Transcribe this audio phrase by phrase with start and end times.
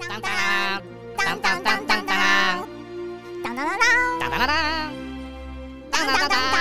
[0.00, 0.30] 当当
[1.16, 2.06] 当当当当当当
[3.42, 4.46] 当当当当当当
[5.90, 6.60] 当当当当。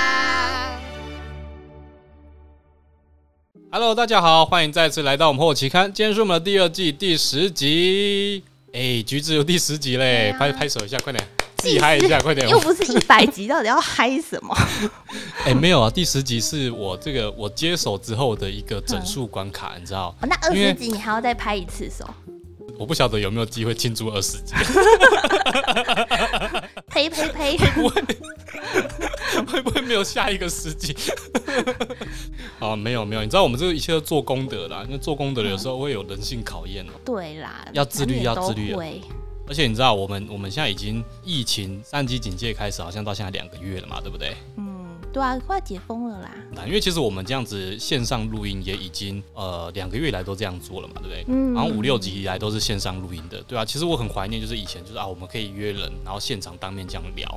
[3.72, 8.44] Hello，大家好，欢迎再次来到我们后期刊，今天是我们的第二季第十集。
[8.74, 11.24] 哎，橘子有第十集嘞，拍拍手一下，快点，
[11.58, 12.50] 自己嗨一下，快点。
[12.50, 14.58] 又不是一百集，到底要嗨什么？
[15.46, 20.16] 哎，没有啊，第十集是我这个我接手之后的一个整数关卡，你知道？
[20.22, 22.04] 那二十集你还要再拍一次手？
[22.78, 24.54] 我不晓得有没有机会庆祝二十集。
[26.88, 27.58] 呸呸呸！
[27.58, 28.02] 会不会
[29.46, 30.96] 会不会没有下一个十集？
[32.60, 36.92] 啊，没有没有，你知道我们这个一切都做功德啦，因为做功德有时候会有人性考验哦。
[37.06, 38.74] 对啦，要自律，要自律。
[39.48, 44.36] 而且你知道，我们我们现在已经疫情三级警戒开始，好像到现在两个月了嘛，对不对？
[44.58, 44.67] 嗯。
[45.18, 46.32] 对啊，快解封了啦！
[46.68, 51.26] 因为其实我们这样子线上录音也已经呃两个月以来都这样做了嘛，对不对？
[51.28, 51.56] 嗯。
[51.56, 53.66] 然后五六集以来都是线上录音的，对啊。
[53.66, 57.28] 其实我很怀念，就是以前就是啊，我们可以约人，然后现场当面这样聊，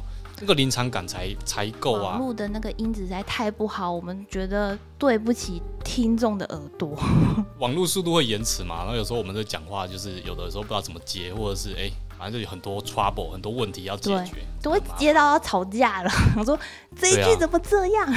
[0.43, 2.19] 那个临场感才才够啊。
[2.19, 6.95] 录的那个音质实在太不好，我们觉得对不起听众的耳朵。
[7.61, 11.91] 网络速度会延迟嘛，然后有时候我们在讲话就是有的时候不知道怎么接，或者是哎。
[12.21, 16.11] 反正就有很多 trouble，很多问题要解决，都会接到要吵架了。
[16.37, 16.59] 我说
[17.01, 18.15] 这一句怎么这样？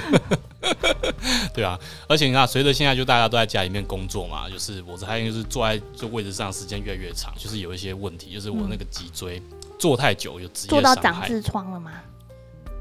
[1.54, 9.40] 对啊，而且你看，随着现在就大家都在家里面工作嘛，就是我这还就是坐在这位置上时间越来越长，就是有一些问题，就是我那个脊椎
[9.78, 11.92] 坐太久有职业坐到长痔疮了吗？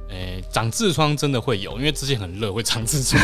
[0.09, 3.21] 诶，长痔疮真的会有，因为之前很热会长痔疮。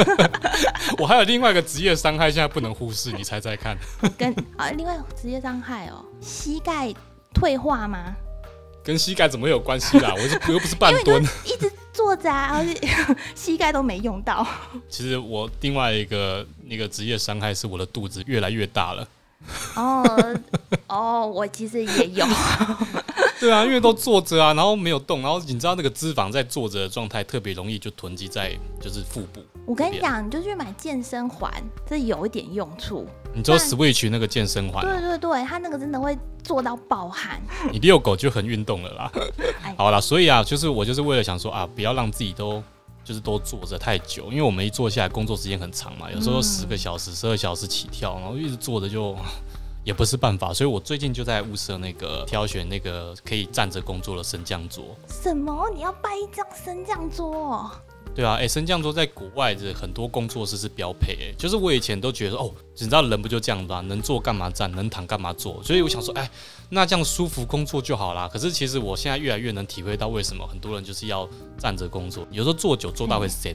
[0.98, 3.76] 我还有另外一个职业伤害，现在不能忽视，你猜猜看？
[4.16, 6.92] 跟啊，另外职业伤害哦，膝盖
[7.32, 8.14] 退化吗？
[8.84, 10.12] 跟膝盖怎么有关系啦？
[10.14, 12.88] 我是又不是半蹲， 一直坐着，而且
[13.34, 14.46] 膝盖都没用到。
[14.90, 19.08] 其实我另外一个那个职业伤害是我的肚子越来越大了。
[19.76, 20.40] 哦
[20.88, 22.26] 哦，我其实也有。
[23.40, 29.40] 对啊，因为都坐着啊，然后没有动，然后你知道那个脂肪在坐着的状态特别容易就囤积在就是腹部。
[29.66, 31.52] 我跟你讲，你就去买健身环，
[31.86, 33.06] 这有一点用处。
[33.34, 34.82] 你知道 Switch 那个健身环？
[34.86, 37.42] 对对对，它那个真的会做到爆汗。
[37.72, 39.12] 你遛狗就很运动了啦。
[39.76, 42.62] 好了，所以啊，就是我就是为了想说啊，不要让自己都
[43.04, 49.16] 就是都坐着太久，因为我们一坐下来工作时间很长嘛，有时候十个小时、十二小时起跳，然后一直坐着就。
[49.84, 54.82] 也不是办法，所以我最近就在物色那个挑选那个可以站着工作的升降桌。
[55.06, 55.68] 什么？
[55.74, 57.70] 你要办一张升降桌？
[58.14, 66.30] 对啊，哎，升降桌在国外的很多工作室是标配，哎，就是我以前都觉得哦，你知道人不就这样吧，能坐干嘛站，能躺干嘛坐，所以我想说，哎，
[66.74, 68.28] 那这样舒服工作就好啦。
[68.30, 71.26] 可是其实我现在越来越能体会到为什么很多人就是要
[71.56, 73.54] 站着工作，有时候坐久坐到会酸。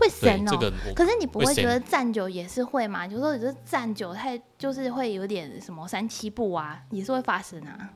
[0.00, 3.04] 会神哦，可是你不会觉得站久也是会吗？
[3.04, 7.90] 有时候你是站久太，就是会有点什么三七步啊，也是会发生啊。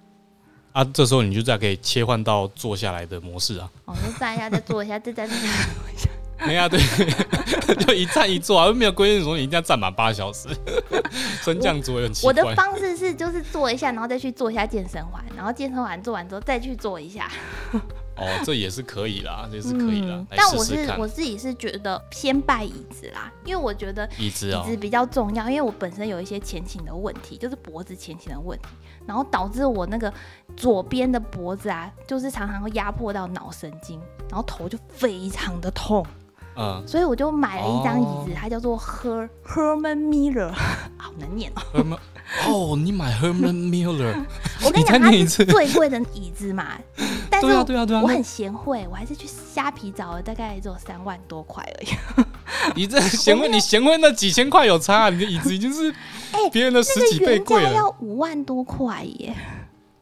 [0.73, 3.71] 啊，这时候你就再可以切换到坐下来的模式啊。
[3.85, 6.11] 哦，就站一下，再坐一下，再站一下。
[6.47, 6.81] 没啊，对，
[7.87, 10.49] 就一站一坐啊，没有规定说你一定要站满八小时。
[11.43, 12.29] 升降桌很奇怪。
[12.29, 17.31] 我的方式是就是坐一下，然后再去做一下健身环，然后健身环做完之后再去做一下。
[18.17, 20.25] 哦，这也是可以啦，这是可以啦。
[20.31, 28.69] 但我是我自己是觉得偏拜椅子啦，因为我觉得椅子椅子比较重要，因为我本身有一些前倾的问题，就是脖子前倾的问题，
[29.07, 30.13] 然后导致我那个
[30.57, 36.05] 左边的脖子啊，就是常常会压迫到脑神经，然后头就非常的痛。
[36.55, 40.53] 嗯，所以我就买了一张椅子，它叫做 Her Herman Miller，
[40.97, 41.99] 好难念哦。
[42.47, 44.15] 哦，你买 Herman Miller，
[44.65, 46.69] 我跟你讲，它是最贵的椅子嘛。
[47.43, 48.01] 对啊，对啊，对啊。
[48.03, 51.89] 我很贤惠，我还是去虾皮找了，大概只有三万多块而已。
[52.77, 55.91] 你这贤惠，你贤惠那几千块有差，你的椅子已经是
[56.33, 59.35] 哎别人的十几倍贵了，要五万多块耶。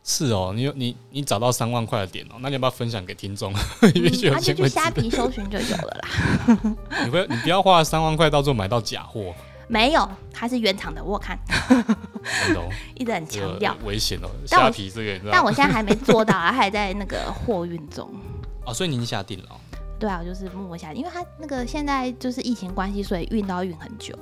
[0.03, 3.53] 是哦，你有你你找到三万块的点哦，那你要不要分享给听众？
[3.83, 6.09] 那就去虾皮搜寻就有了啦。
[7.05, 9.35] 你不要你不要花三万块，到时候买到假货。
[9.69, 11.39] 没有，它是原厂的，我看。
[12.97, 15.31] 一直很强调危险哦，虾皮这个。
[15.31, 18.11] 但我现在还没做到啊，还在那个货运中。
[18.65, 19.49] 哦，所以您下定了？
[19.99, 24.13] 对啊，我就是默默下，因为它那个现在就是疫情关系，所以运都要运很久。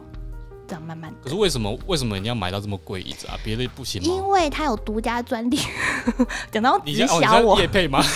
[0.68, 1.12] 这样慢慢。
[1.22, 3.36] 可是为什么为什么你要买到这么贵椅子啊？
[3.42, 4.08] 别的不行吗？
[4.08, 5.58] 因为它有独家专利。
[6.52, 8.00] 讲到直销我叶配吗？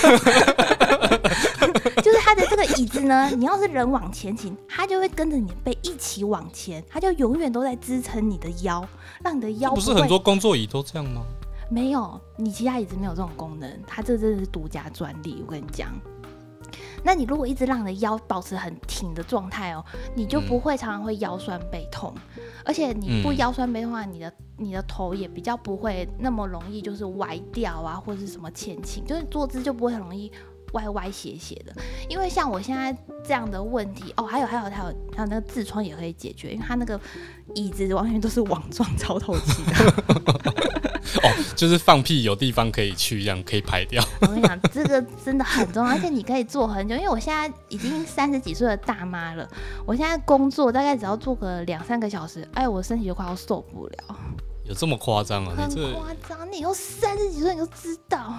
[2.02, 8.86] 就是它的这个椅子呢，你要是人往前倾，它就会跟着你的背一起往前，它就永远都在支撑你的腰，
[9.24, 11.22] 让你的腰不是很多工作椅都这样吗？
[11.70, 15.42] 没有，你其他椅子没有这种功能，它这真的是独家专利。
[15.46, 15.88] 我跟你讲。
[17.04, 19.84] 那你如果一直让你的腰保持很挺的状态哦，
[20.14, 22.14] 你就不会常常会腰酸背痛，
[22.64, 30.30] 而且你不腰酸背痛的话，你的你的头也比较不会那么容易就是歪掉啊，或者是什么前倾，就是坐姿就不会很容易。
[30.72, 31.76] 歪歪斜斜的，
[32.08, 36.98] 因为像我现在这样的问题哦，还有还有还有还有那个痔疮也可以解决，因为它那个
[37.54, 40.51] 椅子完全都是网状 超透气的。
[41.22, 44.02] 哦，就是放屁有地方可以去，这样可以排掉。
[44.20, 49.48] 我跟你讲，这个真的很重要，而且你可以坐很久，因为我现在已经三十几岁的大妈了，
[49.86, 54.16] 我现在工作大概只要坐个两三个小时，哎，我身体就快要受不了。
[54.64, 55.54] 有这么夸张啊？
[55.56, 58.32] 很夸张，你以后三十几岁你就知道。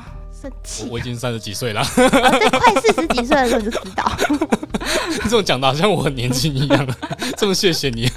[0.90, 4.12] 我已经三十几岁了，在快四十几岁的时候就知道。
[5.10, 6.86] 你 这种讲的好像我很年轻一样，
[7.38, 8.10] 这么谢谢你，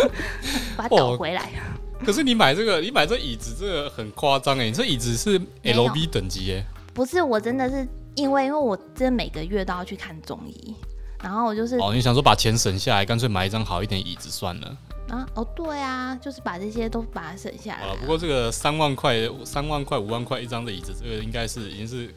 [0.76, 1.50] 把它倒回来。
[2.04, 4.64] 可是你买这个，你买这椅子，这个很夸张哎！
[4.64, 6.64] 你这椅子是 L B 等级哎？
[6.92, 10.74] 不是，我真的是因为因为我真的每个月都要去看中医，
[11.22, 14.76] 然后我就是哦，你想说把钱省下来，干脆买一张好一点椅子算了。
[15.08, 17.96] 啊哦对啊，就是把这些都把它省下来。
[18.00, 19.14] 不过这个三万块、
[19.44, 22.12] 三万块、五万块一张的椅子，这个应该是已经是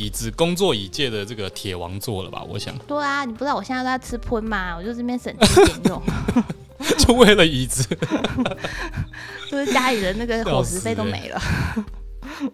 [0.00, 2.42] 椅子工作椅界的这个铁王座了吧？
[2.48, 2.76] 我想。
[2.86, 6.02] 对啊，你不知道我现在都在吃喷嘛，我就这边省吃俭用，
[6.98, 7.84] 就为了椅子，
[9.50, 11.40] 就是家里的那个伙食费都没了。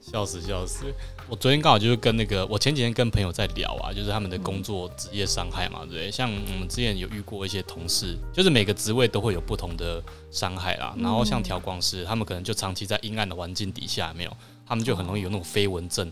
[0.00, 0.87] 笑死笑死！
[1.28, 6.10] 我昨天刚好就是跟那个，我前几天跟朋友在聊啊，就是他们的工作职业伤害嘛，对不对？
[6.10, 10.94] 像我们之前有遇过一些同事，就是每个职位都会有不同的伤害啦。
[10.99, 16.10] 然后像调光师，他们可能就长期在阴暗的环境底下，没有，他们就很容易有那种飞蚊症，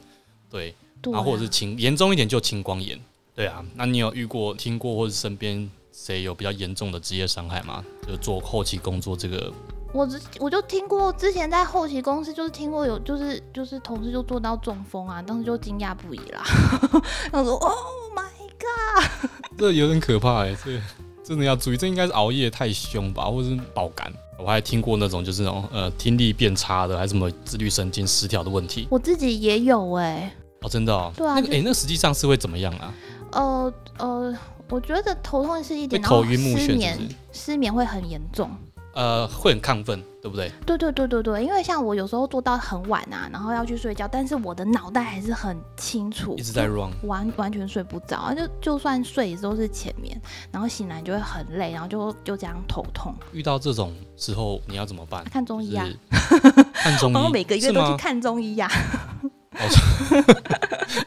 [0.51, 2.99] 对，然后或者是青严重一点就青光眼，
[3.35, 3.65] 对啊。
[3.75, 7.85] 那你有遇过、听过或者身边谁有比较严重的职业伤害吗？
[8.09, 9.53] 就做后期工作这个。
[9.93, 16.43] 我之我就听过，之前在后期公司就是听过有就是就是同事就做到中风啊，当时就惊讶不已啦。
[17.31, 18.25] 他说：“Oh my
[18.59, 20.81] god！” 这有点可怕哎，这
[21.23, 24.13] 真的要注意，这应该是熬夜太凶吧，或者是爆肝。
[24.37, 28.89] 我还听过那种就是那种呃听力变差的，还是什么自律神经失调的问题。
[28.91, 30.35] 我自己也有哎。
[30.65, 31.13] 哦，真的哦。
[31.17, 31.35] 对啊。
[31.35, 32.95] 那个哎，那实际上是会怎么样啊？
[33.33, 34.39] 呃呃，
[34.69, 36.99] 我觉得头痛是一点，头晕目眩，失眠
[37.33, 38.51] 失眠会很严重。
[38.95, 40.53] 呃，会很亢奋，对不对？
[40.65, 50.17] 对对对对对，因为像我有时候做到很晚啊，然后要去睡觉，但是我的脑袋还是很清楚，一直在 run，完完全睡不着啊，就就算睡也都是浅眠，
[50.53, 53.13] 然后醒来就会很累，然后就就这样头痛。
[53.33, 55.25] 遇到这种时候你要怎么办？
[55.25, 55.89] 看中医啊，
[56.73, 58.71] 看中医，我每个月都去看中医呀。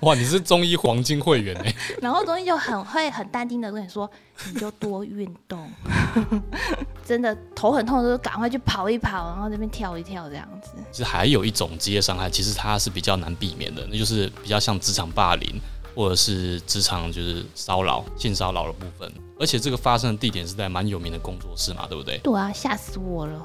[0.01, 1.73] 哇，你是中医黄金会员哎！
[2.01, 4.09] 然后中医就很会很淡定的跟你说，
[4.53, 5.69] 你就多运动，
[7.05, 10.71] 真的头很痛的时候赶快去跑一跑，然后这边跳一跳这样子。
[10.91, 15.59] 其实还有一种职业伤害，其实它是比较难避免的，那就是比较像职场霸凌
[15.95, 19.11] 或者是职场就是骚扰、性骚扰的部分。
[19.39, 22.17] 而且这个发生的地点是在蛮有名的工作室嘛，对不对？
[22.23, 23.41] 对啊，吓死我了。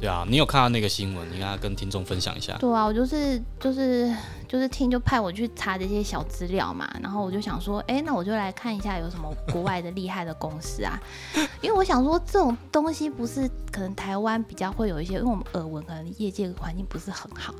[0.00, 1.28] 对啊，你有看到那个新闻？
[1.32, 2.56] 你跟跟听众分享一下。
[2.58, 4.14] 对啊，我就是就是
[4.46, 10.96] 就是听就派我去查这些小资料嘛，然后我就想说，哎，那我就来看一下有什么国外的厉害的公司啊，
[11.60, 17.52] 因为我想说这种东西不是可能台湾比较会有一些，因为我们耳闻可能业界环境不是很好，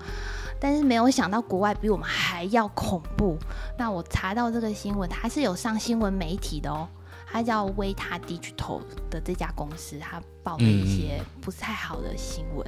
[0.61, 3.37] 但是没有想到国外比我们还要恐怖。
[3.77, 6.89] 那我查到这个新闻，它是有上新闻媒体的哦。
[7.31, 8.81] 它叫维塔地巨头
[9.11, 12.67] 的这家公司，它报了一些不是太好的新闻。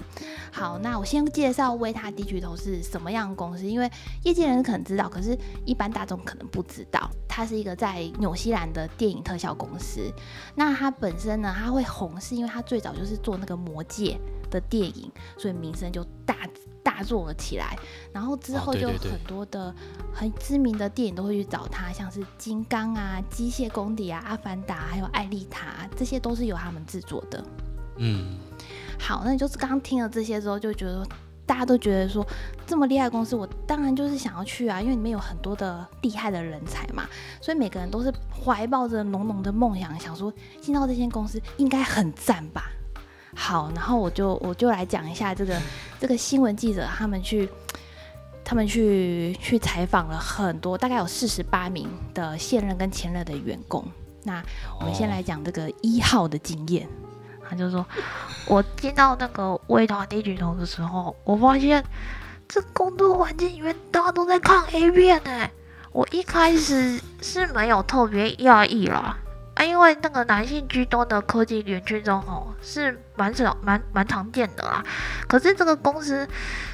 [0.53, 3.90] 好，那我先介绍维塔地巨头是什么样的公司，因为
[4.25, 7.11] 业界人可能知道，可是一般大众可能不知道。
[7.29, 10.12] 它是一个在纽西兰的电影特效公司。
[10.55, 16.37] 那它本身呢，它会红是因为它最早就是做那个魔戒的电影，所以名声就大。
[16.83, 17.77] 大做了起来，
[18.13, 19.75] 然后之后就很多的
[20.13, 27.45] 很知名的电影都会去找他，像是《金刚》啊、《机械公敌》啊、《阿凡达》还有《艾丽塔》，这些都是由他们制作的。
[27.97, 28.39] 嗯，
[28.99, 31.07] 好，那就是刚刚听了这些之后，就觉得
[31.45, 32.27] 大家都觉得说
[32.67, 37.07] 这么厉害的公司，我当然就是想要去啊，因为里面有很多的厉害的人才嘛，
[37.43, 40.33] 所以每个人都是怀抱着浓浓的梦想，想说
[40.63, 42.71] 进到这间公司应该很赞吧。
[43.35, 45.57] 好，然后我就我就来讲一下这个
[45.99, 47.49] 这个新闻记者他们去
[48.45, 53.85] 他们去去采访了很多，大概有四十八名的现任跟前任的员工。
[54.25, 54.43] 那
[54.79, 56.89] 我们先来讲这个一号的经验，
[57.49, 57.87] 他就说，
[58.47, 61.83] 我进到那个微团地巨头的时候，我发现
[62.49, 65.51] 这工作环境里面大家都在看 A 片哎，
[65.93, 69.17] 我一开始是没有特别讶异啦。
[69.61, 74.83] 啊，因为那个男性居多的科技园区中哦，是蛮少、蛮蛮常见的啦。
[75.29, 76.26] 可是这个公司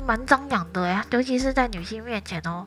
[0.06, 2.64] 蛮张扬的呀，尤其是在女性面前哦，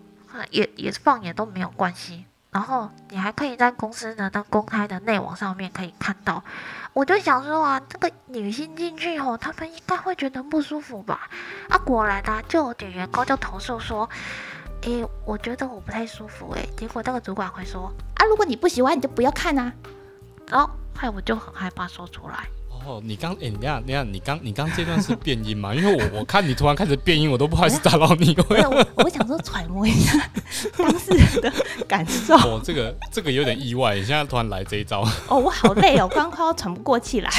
[0.49, 2.25] 也也放眼都没有关系。
[2.51, 6.43] 然后你还可以在公司的那公开的内网上面可以看到。
[6.91, 11.29] 我就想说啊，这个女性进去后，他们应该会觉得不舒服吧？
[11.69, 14.09] 啊，果然呢，就有点员工就投诉说，
[14.81, 16.67] 诶，我觉得我不太舒服诶。
[16.75, 19.71] 结果那个主管会说，啊，如果你不喜欢，你就不要看啊。
[20.49, 22.47] 然后害我就很害怕说出来。
[22.85, 25.75] 哦，你刚哎，你看，你看，你刚你刚这段是变音嘛？
[25.75, 28.33] 因为我我看你突然开始变音，我都不好意思打扰你。
[28.49, 30.17] 我我想说揣摩一下
[30.77, 31.53] 当事人的
[31.87, 32.35] 感受。
[32.35, 35.01] 哦，这个这个有点意外，你现在突然来这一招。
[35.27, 37.29] 哦，我好累哦，刚刚快要喘不过气来。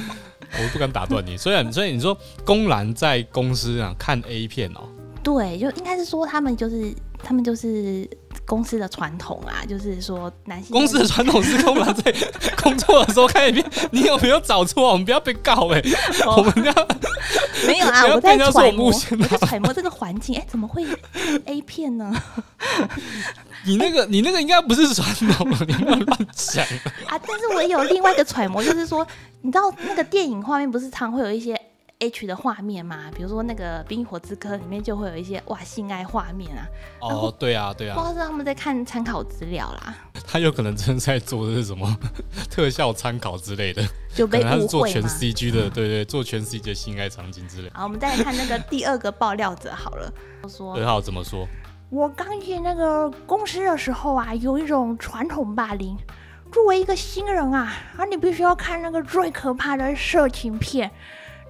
[0.58, 4.88] 我不敢打断你，虽然所以你说公然在公司啊看 A 片哦。
[5.22, 8.08] 对，就应该是说他们就是他们就是
[8.46, 12.14] 公司的传统啊，就是说男性公司的传统是我们在
[12.62, 14.88] 工作的时候看一遍，你有没有找错？
[14.88, 15.82] 我们不要被告哎，
[16.26, 16.72] 我们要
[17.66, 20.86] 没有啊，我在揣摩，我在揣摩这个环境，哎，怎么会
[21.44, 22.14] A 片呢？
[23.66, 26.64] 你那个你那个应该不是传统，你乱乱讲
[27.08, 27.18] 啊！
[27.26, 29.04] 但是我有另外一个揣摩，就是说，
[29.42, 31.60] 你知道那个电影画面不是常会有一些。
[31.98, 36.68] H 的画面嘛，比如说那个《冰与火之歌》里面就会有一些哇性爱画面啊。
[37.00, 37.94] 哦，对啊，对啊。
[37.96, 39.94] 不知道是他们在看参考资料啦。
[40.26, 41.96] 他有可能真的在做的是什么
[42.50, 43.82] 特效参考之类的，
[44.14, 47.70] 就被误做全 CG 的，对对，做全 CG 的性爱场景之类。
[47.72, 50.12] 好，我们再来看那个第二个爆料者好了。
[50.48, 51.48] 说二号怎么说？
[51.88, 55.96] 我刚进那个公司的时候啊，有一种传统霸凌。
[56.52, 60.90] 作为一个新人啊，啊，你必须要看那个最可怕的色情片。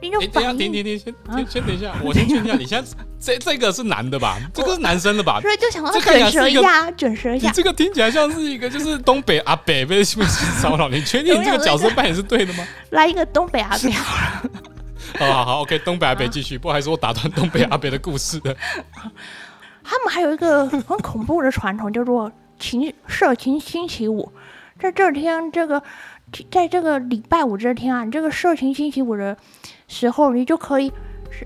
[0.00, 4.38] 你等一下，停停停，先先先等一下，我先确定一下，你现在 这这个是男的吧？
[4.52, 5.40] 这个是男生的吧？
[5.40, 7.48] 所以就想要卷舌一下，卷舌一下。
[7.48, 12.66] 你这个听起来像是一个就是东北阿北被性骚扰，你确定这个角色扮演是对的吗？
[12.90, 14.50] 来一个东北阿北好了。
[15.18, 16.58] 好好好，OK，东北阿北继续。
[16.58, 18.54] 不好意思，我打断东北阿北的故事的。
[19.82, 24.30] 他们还有一个很恐怖的传统，叫做情色情星期五，
[24.78, 25.82] 在这天这个。
[26.50, 29.36] 在这个礼拜五这天啊，你这个色情星期五的
[29.88, 30.92] 时候，你就可以，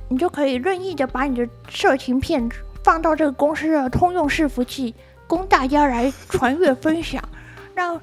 [0.08, 2.48] 你就可以任意的把你的色情片
[2.82, 4.94] 放到这个公司的通用伺服器，
[5.26, 7.22] 供大家来传阅分享。
[7.76, 7.98] 那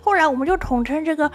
[0.00, 1.30] 后来我们就统称这个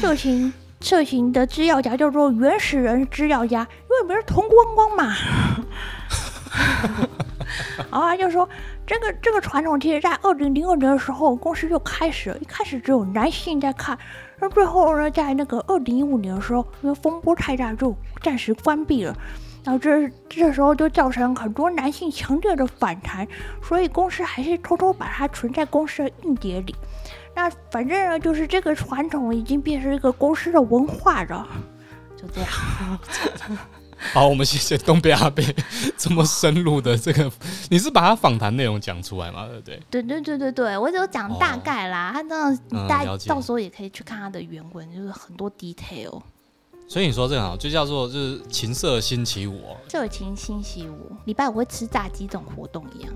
[0.00, 3.66] 色情色情的资料夹叫做原始人资料夹，因
[4.00, 5.14] 为没人同光光嘛。
[7.90, 8.48] 然后他就说。
[8.84, 12.38] 这个这个传统，其实，在二零零二年的时候，公司就开始了。
[12.38, 13.96] 一开始只有男性在看，
[14.42, 19.16] 那最后呢，在那个二零一五年的时候，因为风波太大，就暂时关闭了。
[19.62, 23.24] 然后这这时候就造成很多男性强烈的反弹，
[23.62, 26.74] 所以公司还是偷偷把它存在公司的硬碟里。
[27.36, 31.46] 那反正呢，就是这个传统已经变成一个公司的文化了。
[32.16, 32.50] 就这样。
[34.12, 35.44] 好，我们谢谢东北阿贝
[35.96, 37.30] 这么深入的这个，
[37.70, 39.46] 你是把他访谈内容讲出来吗？
[39.46, 39.80] 对不对？
[39.90, 42.54] 对对对对对，我只有讲大概啦，他那
[42.88, 46.20] 大家到时候也可以去看他的原文，就是很多 detail。
[46.92, 53.10] 所以你说这个好，就叫做就是情色星期五，色情星期五，礼拜五会吃炸鸡这种活动一样。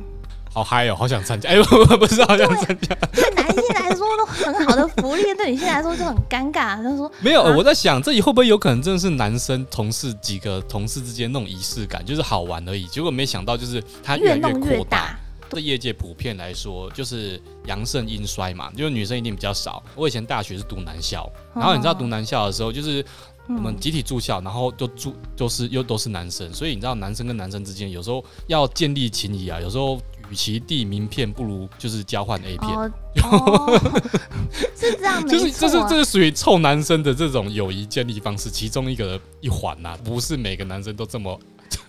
[0.51, 1.51] 好嗨哦，好想参加！
[1.51, 1.63] 哎呦，
[1.99, 2.95] 不是好想参加。
[3.13, 6.83] 对男性来说都很好的福利，对女性来说就很尴尬。
[6.83, 12.87] 他说没有，我在想这里会不会有可能真的是男生同事几个同事之间那种仪式感，就是好玩而已。
[12.87, 15.19] 结果没想到就是他越弄越扩大。
[15.51, 19.83] 这业界普遍来说就是阳盛阴衰嘛，就是女生一定比较少。
[19.95, 23.05] 我以前大学是读男校，然后你知道读男校的时候就是。
[23.49, 30.01] 我们集体住校，然后就住就是又都是男生，所以你知道男生跟男生之间有时候要建立情谊啊，有时候
[30.31, 32.93] 与其递名片，不如就是交换 A 片，
[34.75, 41.39] 是这样，就是这是这是属于臭男生的这种友谊建立方式其中一个一环呐，不是每个男生都这么。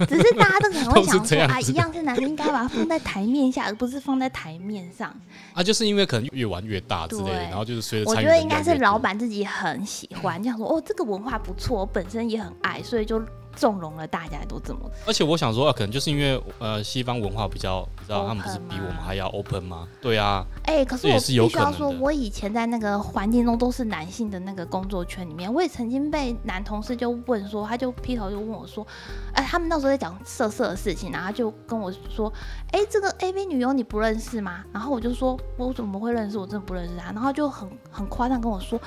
[0.07, 5.13] 只是大家都可能会想说啊，一样是男生，应该把它放在台面下，而不是放在台面上。
[5.53, 13.21] 啊，就是因为可能越玩越大之类的，然后就是随着我觉得应该是老板自己很喜欢，这样说哦，这个文化不错，我本身也很爱，所以就。
[13.57, 19.87] 纵容了大家都这么，而且我想说，啊可能就是因为呃西方文化比较，你知道他们不是比我们还要 open 吗？
[19.99, 28.85] 对啊，哎，可是我必须要说，我以前在那个环境中都是男性的那个工作圈里面，我也曾经被男同事就问说，他就劈头就问我说，
[29.33, 32.31] 哎，他们那时候在讲色色的事情，然后就跟我说，
[32.71, 34.63] 哎，这个 A V 女优你不认识吗？
[34.71, 36.37] 然后我就说，我怎么会认识？
[36.37, 37.11] 我真的不认识他。
[37.11, 38.79] 然后就很很夸张跟我说，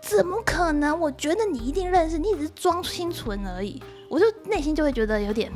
[0.00, 0.98] 怎么可能？
[1.00, 3.82] 我觉得你一定认识，你只是装清纯而已。
[4.12, 5.50] 我就内心就会觉得有点，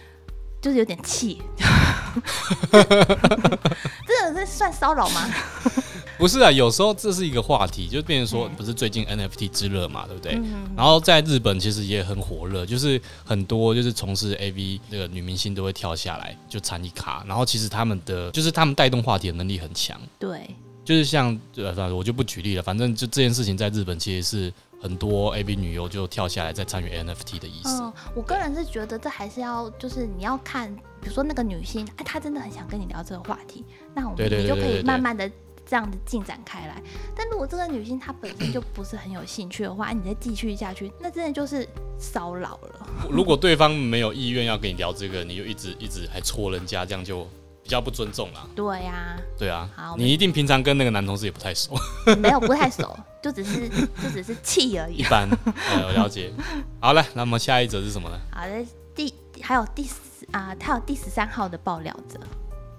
[0.58, 1.42] 就是有点气，
[2.72, 5.28] 这个是算骚扰吗？
[6.16, 10.32] 不是啊，有时候这是一个话题，就变成说，不是最近 NFT 之热嘛，对不对？
[10.36, 20.48] 嗯然后在日本其实也很火热，就是很多就是从事 AV 那个女明星都会跳下来就参与卡，然后其实他们的就是他们带动话题的能力很强，对，
[20.86, 27.82] 就是像呃，我就不举例了，反正就这件事情在日本其实是很多 AV 女优就跳下来在参与 NFT 的意思。
[27.82, 35.30] 嗯，我个人是觉得这还是要，就是你要看，比如说那个女性，哎，她真的很想跟你聊这个话题，那我们你就可以慢慢的
[35.66, 36.82] 这样子进展开来。
[37.14, 41.68] 但如果这个女性她本身就不是很有兴趣的话，哎你再继续下去，那真的就是
[41.98, 42.88] 骚扰了。
[43.10, 47.30] 如果对方没有意愿要跟你聊这个，你就一直一直还戳人家，这样就比
[47.70, 48.46] 较不尊重啦。
[48.54, 51.74] 对呀、对啊好，你一定平常跟那个男同事也不太熟，
[52.18, 55.02] 没有不太熟，就只是就只是气而已一。
[55.04, 55.28] 般。
[55.70, 56.32] 呃，我了解。
[56.80, 58.18] 好了，那么下一则是什么呢？
[58.32, 59.94] 好的，第还有第十
[60.32, 62.20] 啊，他有第十三号的爆料者，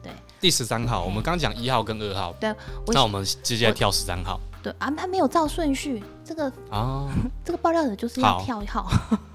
[0.04, 2.50] 对第十三号，我们刚讲一号跟二号，对
[2.86, 7.08] 我那我们直接跳十三号对啊，他没有照顺序，这个啊。
[7.44, 8.88] 这个爆料者就是要跳一号。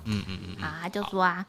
[0.05, 1.45] 嗯嗯嗯，啊，他就说啊，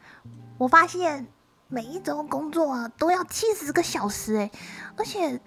[0.58, 1.28] 我发现
[1.70, 4.50] 每一周工作啊都要七十个小时哎，
[4.96, 5.40] 而且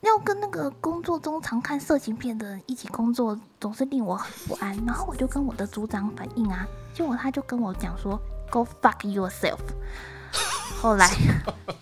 [0.00, 4.76] 要跟那个工作中常看色情片的人一起工作，总是令我很不安。
[4.84, 9.60] 然后我就跟我的组长反映啊，结果他就跟我讲说，Go fuck yourself。
[10.82, 11.08] 后来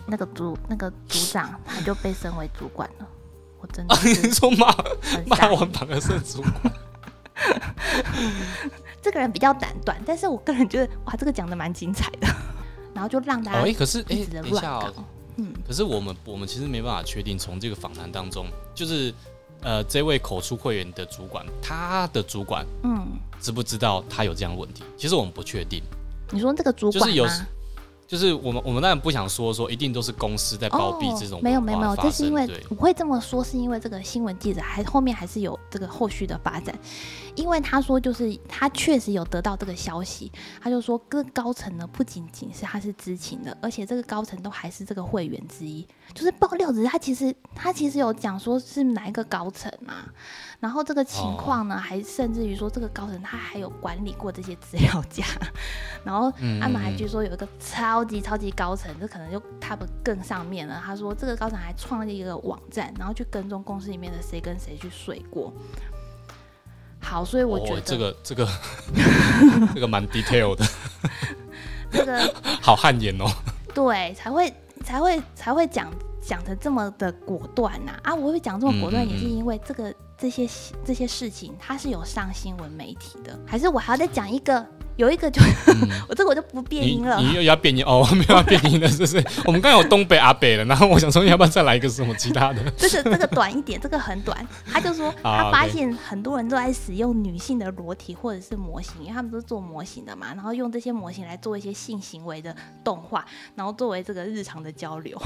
[0.06, 3.08] 那个组那个组长他就被升为主管了，
[3.60, 3.96] 我真的
[4.32, 6.72] 说骂骂很傻眼完反而是主管？
[9.02, 12.28] 这个人比较胆短，但是我个人觉得哇，这个讲的蛮精彩的，
[13.00, 14.92] 然后就让大家，哎，家可是哎，等一下哦，，
[15.36, 19.10] 嗯，可是我们我们其实没办法确定，从这个访谈当中，就是
[19.62, 23.06] 呃，这位口出会员的主管，他的主管嗯，
[23.40, 24.84] 知不知道他有这样的问题？
[24.98, 25.82] 其实我们不确定，
[26.30, 27.46] 你说这个主就是有管吗？
[28.10, 32.60] 就是我们我们当然不想说说一定都是公司在包庇这种、哦、没有没有没有，这是因为对。
[32.68, 36.76] 我会这么说，是因为这个新闻记者还后面还是有这个后续的发展，
[37.36, 50.12] 因为他说就是他确实有得到这个消息，他就说各高层呢不仅仅是他是知情的，而且这个高层都还是这个会员之一，就是爆料者他其实他其实有讲说是哪一个高层啊，
[50.60, 55.24] 然后这个情况呢，还甚至于说这个高层他还有管理过这些资料夹，
[56.04, 60.80] 然后他们还据说有一个超级超级高层，这可能就他们更上面了。
[60.84, 65.50] 他说这个高层还创立一个网站，然后去跟踪公司里面的谁跟谁去睡过。
[67.00, 68.46] 好，所以我觉得、哦、这个这个
[69.74, 70.66] 这个蛮 detail 的，
[71.90, 73.24] 这个好汗颜哦。
[73.72, 74.52] 对才会
[74.84, 78.14] 才会才会讲讲的这么的果断呐啊！
[78.14, 80.48] 我会讲这么果断，也是因为这个这些
[80.84, 84.64] 这些事情它是有上新闻媒体的，还是我还要再讲一个？
[84.96, 85.40] 有一个就、
[86.10, 87.18] 我这个我就不变音了。
[87.22, 88.06] 你又要变音哦？
[88.12, 89.16] 没有要变音了，是不是？
[89.46, 92.62] 我们刚刚有东北阿北了，然后我想说要不要再来一个什么其他的？
[92.76, 94.46] 这 个这个短一点，这个很短。
[94.66, 102.54] 他就说啊他发现很多人都在使用女性的裸体或者是模型，因为他们都是做模型的嘛，然后用这些模型来做一些性行为的
[102.84, 105.18] 动画，然后作为这个日常的交流。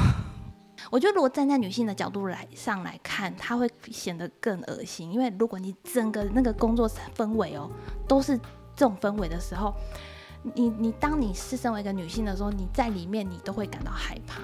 [0.91, 5.13] 我觉得，如果站在女性的角度来上来看，她会显得更恶心。
[5.13, 7.71] 因为如果你整个那个工作氛围哦，
[8.07, 8.37] 都是
[8.77, 9.75] 这种氛围的时候，
[10.55, 14.41] 你你当你是身为一个女性的时候，你在里面你都会感到害怕。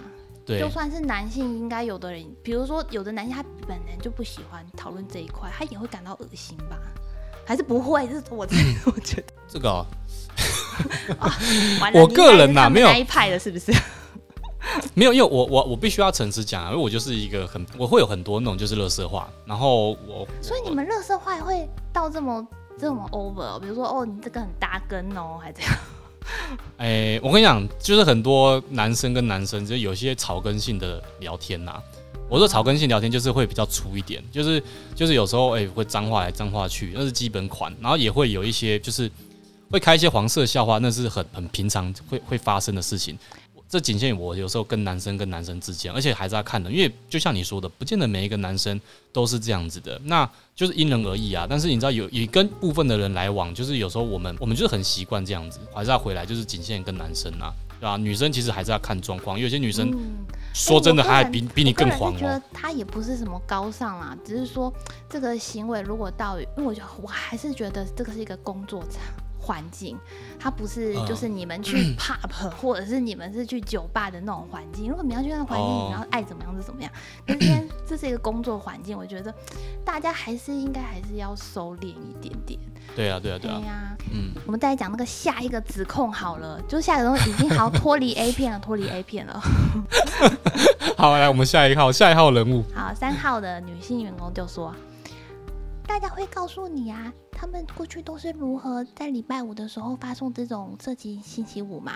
[0.47, 6.79] 对就，算是男性，应该有的人，比如说有的男性他本人就不喜欢讨论这一块，他也会感到恶心吧？
[7.47, 8.07] 还是不会？
[8.09, 9.25] 这是我自己 我觉得。
[9.47, 9.85] 这个、
[11.95, 13.73] 我个人呐呐、没有那一派的，是不是？
[14.95, 22.47] 没有，因为我我我必须要诚实讲啊，因为我就是一个很我会有很多那种就是乐色话，然后我所以你们乐色话会到这么
[22.79, 23.43] 这么 over？
[23.43, 25.73] 哦比如说哦，你这个很大根哦，还这样。
[26.79, 31.75] 哎、我跟你讲，就是很多男生跟男生，就有些草根性的聊天呐、
[32.29, 34.63] 我说草根性聊天就是会比较粗一点，就是
[34.95, 39.11] 就是有时候哎、会脏话来脏话去，那是基本款，然后也会有一些就是
[39.71, 43.19] 会开一些黄色笑话，那是很很平常会会发生的事情。
[43.71, 48.79] 这仅限于我有时候跟男生跟男生之间，而且还是要看的，因为就像你说的，不见得每一个男生
[49.13, 51.47] 都是这样子的，那就是因人而异啊。
[51.49, 62.43] 但是你知道有也跟部分的人来往，就是有时候我们我们就是很习惯这样子，还是要回来就是仅限跟男生啊，对吧、女生其实还是要看状况，有些女生嗯，说真的，还比比你更黄觉得。
[62.53, 64.73] 他也不是什么高尚啦，只是说
[65.09, 69.01] 这个行为如果到，因为我觉得我还是觉得这个是一个工作场
[69.51, 69.99] 环境，
[70.39, 74.89] 它不是嗯就是你们去 pub、或者是你们是去酒吧的那种环境。
[74.89, 76.93] 如果你要去那个环境，哦你要爱怎么样就怎么样。
[77.27, 79.35] 可是今天 这是一个工作环境，我觉得
[79.85, 82.61] 大家还是应该还是要收敛一点点。
[82.95, 89.41] 对啊，对啊，对啊，嗯，我们再来讲那个下一个指控好了，就是下一个东西已经好像脱离 A 片了，脱离 A 片了。
[90.97, 94.75] 好，来我们下一号，下一号人物，好，三号的女性员工就说，
[95.91, 101.95] 大家会告诉你啊，他们过去都是如何在礼拜五的时候发送这种色情星期五嘛，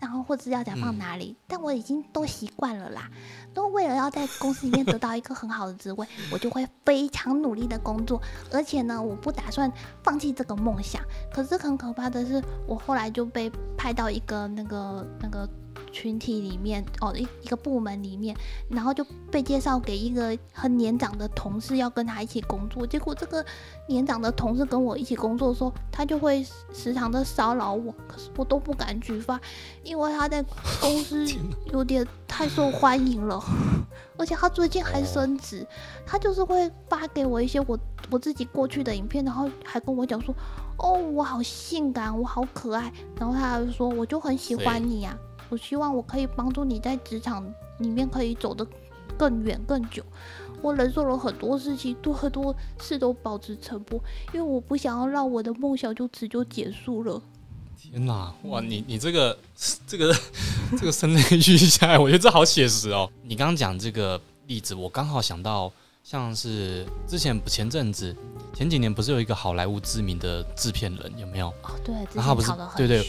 [0.00, 3.08] 然后或者要讲放哪里，但我已经都习惯了啦。
[3.54, 11.00] 都为了要在公司里面得到一个很好的职位， 我就会非常努力的工作，而且呢，我不打算放弃这个梦想。
[11.32, 15.48] 可是很可怕的是，我后来就被派到一个那个那个。
[15.92, 18.34] 群体里面哦，一一个部门里面，
[18.68, 22.86] 然后就被介绍给一个很年长的同事，要跟他一起工作。
[22.86, 23.44] 结果这个
[23.86, 29.38] 年长的同事跟我一起工作的时候，他就会时常的骚扰我，可是我都不敢举发，
[29.84, 30.42] 因为他在
[30.80, 31.26] 公司
[31.72, 33.40] 有点太受欢迎了，
[34.16, 35.66] 而且他最近还升职，
[36.06, 37.78] 他就是会发给我一些我
[38.10, 40.34] 我自己过去的影片，然后还跟我讲说，
[40.78, 45.16] 哦，我好性感，我好可爱，然后他还说，我就很喜欢你呀。
[45.52, 47.44] 我希望我可以帮助你在职场
[47.80, 48.66] 里面可以走得
[49.18, 50.02] 更远更久。
[50.62, 57.20] 我忍受了很多事情，多很多事都保持沉默，因为我不想要让我的梦想就此就结束了。
[57.78, 59.36] 天哪，哇，你你这个
[59.86, 60.14] 这个
[60.78, 63.10] 这个声泪俱下来，我觉得这好写实哦。
[63.22, 65.70] 你刚刚讲这个例子，我刚好想到，
[66.02, 68.16] 像是之前前阵子
[68.54, 71.48] 前几年不是有一个好莱坞知名的制片人，有没有？
[71.48, 73.04] 哦，对，然后不是对对。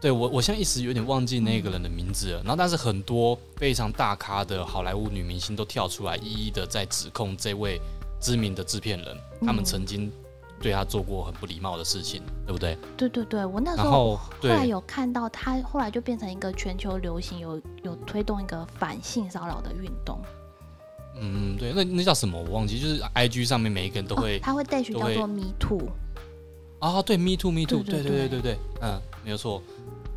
[0.00, 2.38] 对我，我现在一时有点忘记那个人的名字了。
[2.42, 7.80] 然后，但是很多非常大咖的好莱坞女明星都跳出来，一一的在指控这位
[8.20, 10.10] 知名的制片人，他们曾经
[10.60, 12.78] 对他做过很不礼貌的事情，对不对？
[12.96, 20.20] 对对对，我那时候后来有看到他，后来就变成一个全球流行，有有推动一个反性骚扰的运动。
[21.20, 22.40] 嗯，对，那那叫什么？
[22.40, 25.82] 我忘记，就是 I G 上面每一个人都会，他会带去叫做 Me Too。
[26.78, 29.62] 哦，对，Me Too，Me Too，对对对对对，嗯，没有错。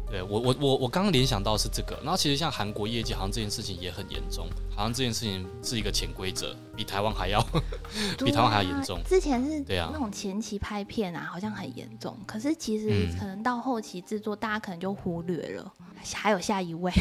[0.10, 7.42] 对我我我我刚刚联想到是这个，然后其实像韩国业界好像这件事情也很严重，好像这件事情是一个潜规则，比台湾还要
[8.20, 9.00] 比台湾还要严重。
[9.06, 15.72] 之前是对啊，那种前期拍片啊，好像很严重，可是其实可能到后期制作，大家可能就忽略了。
[16.14, 16.92] 还有下一位，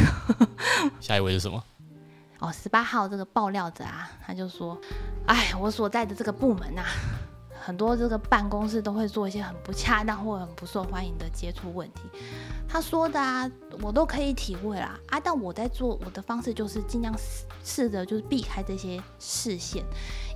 [1.01, 1.61] 下一位是什么？
[2.39, 4.81] 哦，十八号这个爆料者啊，他就说
[5.27, 6.85] ：“哎，我所在的这个部门啊。”
[7.63, 12.03] 很多这个办公室都会做一些很不恰当或很不受欢迎的接触问题。
[12.67, 13.51] 他说的啊，
[13.83, 17.15] 我都可以体会啦啊，但我在做我的方式就是尽量
[17.65, 19.85] 试着就是避开这些视线，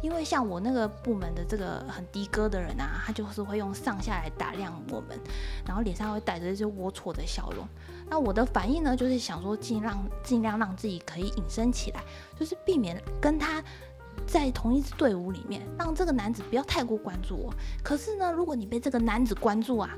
[0.02, 5.18] 因为像我那个部门的这个很的哥的人啊，他就是会用上下来打量我们，
[5.64, 7.66] 然后脸上会带着一些龌龊的笑容。
[8.06, 12.02] 那我的反应呢，就是想说尽量尽量让自己可以隐身起来，
[12.38, 13.62] 就是避免跟他。
[14.26, 17.52] 在同一支队伍里面，让这个男子不要太过关注我。
[17.82, 19.90] 可是呢，如果你被这个男子关注啊，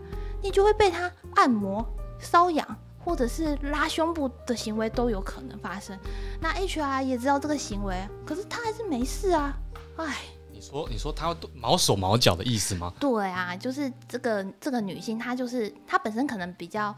[0.43, 1.87] 你就会被他按摩、
[2.21, 2.67] 瘙痒，
[2.99, 5.99] 或者是拉胸部的行为都有可能发生。
[6.41, 9.57] 那 HR 也知道这个行为，可是他还是没事啊。
[9.97, 10.17] 哎，
[10.53, 12.93] 你说，你说他毛手毛脚的意思吗？
[13.01, 16.95] 对啊，就是这个这个女性，她就是她本身可能比较。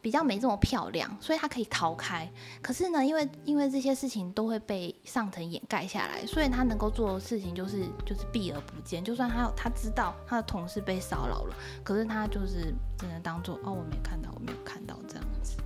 [0.00, 2.30] 比较没这么漂亮，所以他可以逃开。
[2.62, 9.04] 可是呢，因为因为这些事情都会被上层掩盖下来，所以他能够做的事情就是就是避而不见。
[9.04, 15.56] 就算他他知道他的同事被骚扰了，可是他就是只能当做哦我没看到，我没有看到这样子。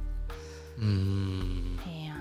[0.78, 2.20] 嗯，对呀。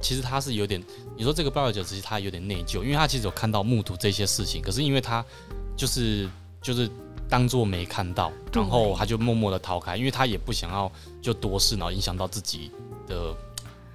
[0.00, 0.82] 其实他是有点，
[1.16, 5.24] 你说这个八二九其实他有点内疚，因为他其实有看到目睹这些事情，可是因为他
[5.76, 6.28] 就是
[6.60, 6.90] 就是。
[7.28, 12.70] 当做没看到，然后他就默默的逃开，因为他也不想要就多事，然后影响到自己
[13.06, 13.34] 的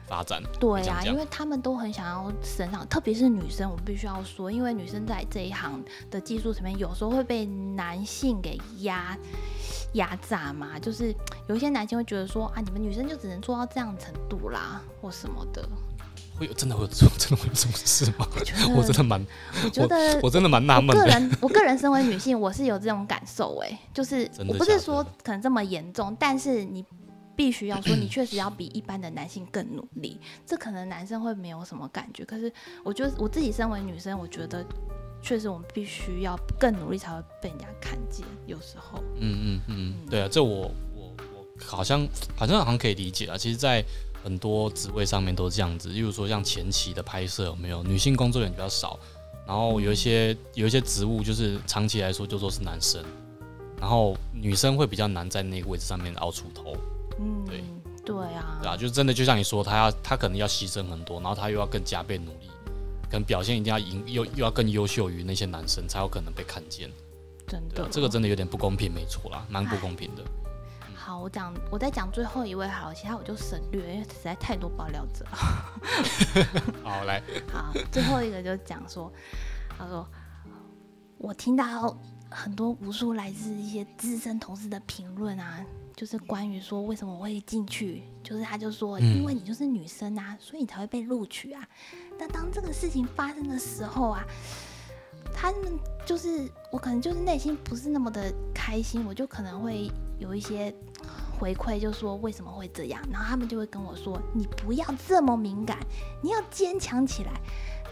[0.08, 0.44] 发展。
[0.60, 9.18] 对呀，因为他们都很想要升上，特别是女生，我必须要说，因为女生在这一行的技术层面，有时候会被男性给压
[9.94, 10.78] 压榨嘛。
[10.78, 11.16] 就是
[11.48, 15.68] 有一些男性会觉得说啊，你们女生就只能做到这样程度啦，或什么的。
[16.38, 18.28] 会有真的会有这种真的会有这种事吗？
[18.76, 19.26] 我真的蛮，
[19.64, 20.96] 我觉得我真的蛮纳闷。
[20.98, 26.84] 个人我个人身为女性，我是有这种感受哎，就是我不是说可能这么严重，但是你
[27.36, 30.20] 必须要 说，你确实要比一般的男性更努力。
[30.46, 32.52] 这可能男生会没有什么感觉，可是
[32.84, 34.66] 我觉得我自己身为女生，我觉得
[35.22, 38.26] 确实我们必须要更努力才会被人家看见。
[38.48, 43.38] 有时候，嗯嗯嗯，对啊，这我我我好像好像好像可以理解啊。
[43.38, 43.84] 其实，在
[44.24, 49.00] 很多职位上面都是这样子，例如说像前期的拍摄，有没有女性工作人员比较少，
[49.48, 53.04] 然后有一些有一些职务就是长期来说就说是男生，
[53.80, 56.76] 然后女生会比较难在那个位置上面熬出头。
[57.20, 57.64] 嗯，对
[58.06, 62.50] 对啊，对啊，就是真的就像你说，她要她可能要牺牲很多，然后她又要更加倍努力，
[63.10, 66.90] 可能表现一定要赢，又又要更优秀于那些男生，才有可能被看见。
[67.48, 70.24] 真的，这个真的有点不公平，没错啦，蛮不公平的。
[71.12, 75.26] 好，我讲，我在讲最后一位好，其他我就省略，因为实在太多爆料者。
[76.82, 77.22] 好，来，
[77.52, 79.12] 好，最后一个就讲说，
[79.78, 80.08] 他说
[81.18, 81.98] 我听到
[82.30, 85.62] 很多无数来自一些资深同事的评论啊，
[85.98, 91.62] 就是关于说为什么我会进去，就是他就说，因为你就是女生啊，所以你才会被录取啊。
[92.18, 94.26] 那当这个事情发生的时候啊，
[95.34, 100.74] 他们就是我可能就是内心不是那么的开心，我就可能会有一些
[101.40, 105.80] 回馈，就说为什么会这样，然后他们就会跟我说，你不要这么敏感，
[106.22, 107.32] 你要坚强起来。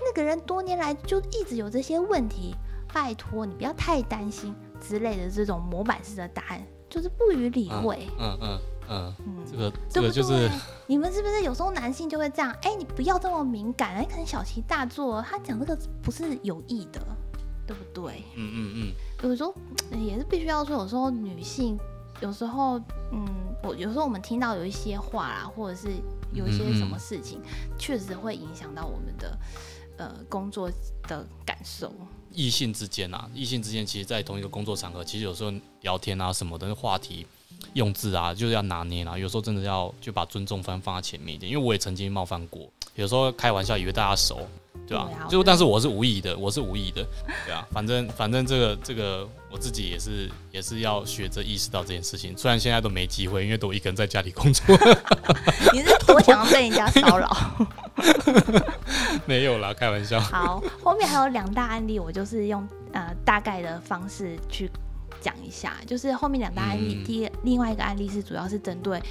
[0.01, 2.55] 那个人多年来就一直有这些问题，
[2.93, 8.07] 拜托你不要太担心之类的这种模板式的答案，就是不予理会。
[8.19, 8.59] 嗯嗯
[8.91, 10.49] 嗯嗯，这个这个就是
[10.87, 12.55] 你们是不是有时候男性就会这样？
[12.61, 15.21] 哎，你不要这么敏感，哎，可能小题大做。
[15.21, 17.01] 他讲这个不是有意的，
[17.67, 18.23] 对不对？
[18.35, 19.29] 嗯嗯嗯。
[19.29, 19.53] 有时候
[19.91, 21.77] 也是必须要说，有时候女性
[22.21, 22.79] 有时候
[23.11, 23.27] 嗯，
[23.63, 25.89] 我有时候我们听到有一些话啦，或者是
[26.33, 27.41] 有一些什么事情，
[27.77, 29.37] 确实会影响到我们的。
[29.97, 30.71] 呃，工作
[31.09, 31.91] 的感受，
[32.31, 35.51] 异性之间啊，异性之间，其实，在同一个工作场合，其实有时候
[35.81, 37.27] 聊天啊什么的话题，
[37.73, 39.17] 用字啊，就是要拿捏啦。
[39.17, 44.47] 有时候真的要就把尊重放放在前面一点，因为我也曾经冒犯过，有时候开玩笑以为大家熟，
[44.87, 45.09] 对吧？
[45.29, 47.05] 就但是我是无意的，我是无意的，
[47.45, 47.67] 对啊。
[47.71, 52.35] 反正反正这个这个，我自己也是也是要学着意识到这件事情。
[52.37, 54.75] 虽然现在都没机会，因为都一个人在家里工作。
[55.73, 57.29] 你是多想要被人家骚扰？
[59.25, 60.19] 没有啦，开玩笑。
[60.19, 64.69] 好，后面还有两大案例，我就是用呃大概的方式去
[65.21, 65.77] 讲一下。
[65.85, 69.01] 就是后面两大案例，第另外一个案例是主要是针对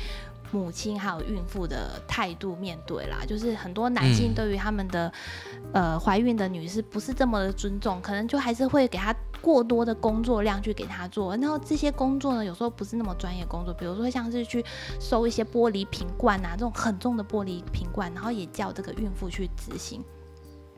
[0.51, 3.18] 母亲还有孕妇的态度面对啦。
[3.27, 5.12] 就是很多男性对于他们的
[5.73, 9.14] 呃怀孕的女士不是这么的尊重，可能就还是会给她。
[9.40, 14.64] 过多的工作量去给她做，然后这些工作呢，有时候不是那么专业工作，比如说像是去
[14.99, 20.05] 收一些玻璃瓶罐啊，这种很重的玻璃瓶罐，然后也叫这个孕妇去执行。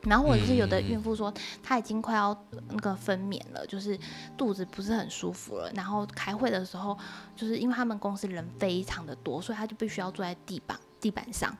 [0.05, 1.33] 然后或者是有的孕妇说，
[1.63, 2.37] 她已经快要
[2.69, 3.99] 那个分娩了，就是
[4.37, 5.71] 肚子不是很舒服了。
[5.75, 6.97] 然后开会的时候，
[7.37, 11.57] 就是因为他们公司人非常的多，所以她就必须要坐在地板地板上，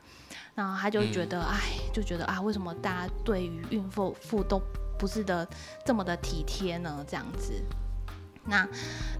[0.55, 1.59] 然后她就觉得，哎，
[1.93, 4.61] 就觉得啊，为什么大家对于孕妇妇都
[4.97, 5.47] 不是的
[5.85, 7.53] 这么的体贴呢，这样子。
[8.43, 8.67] 那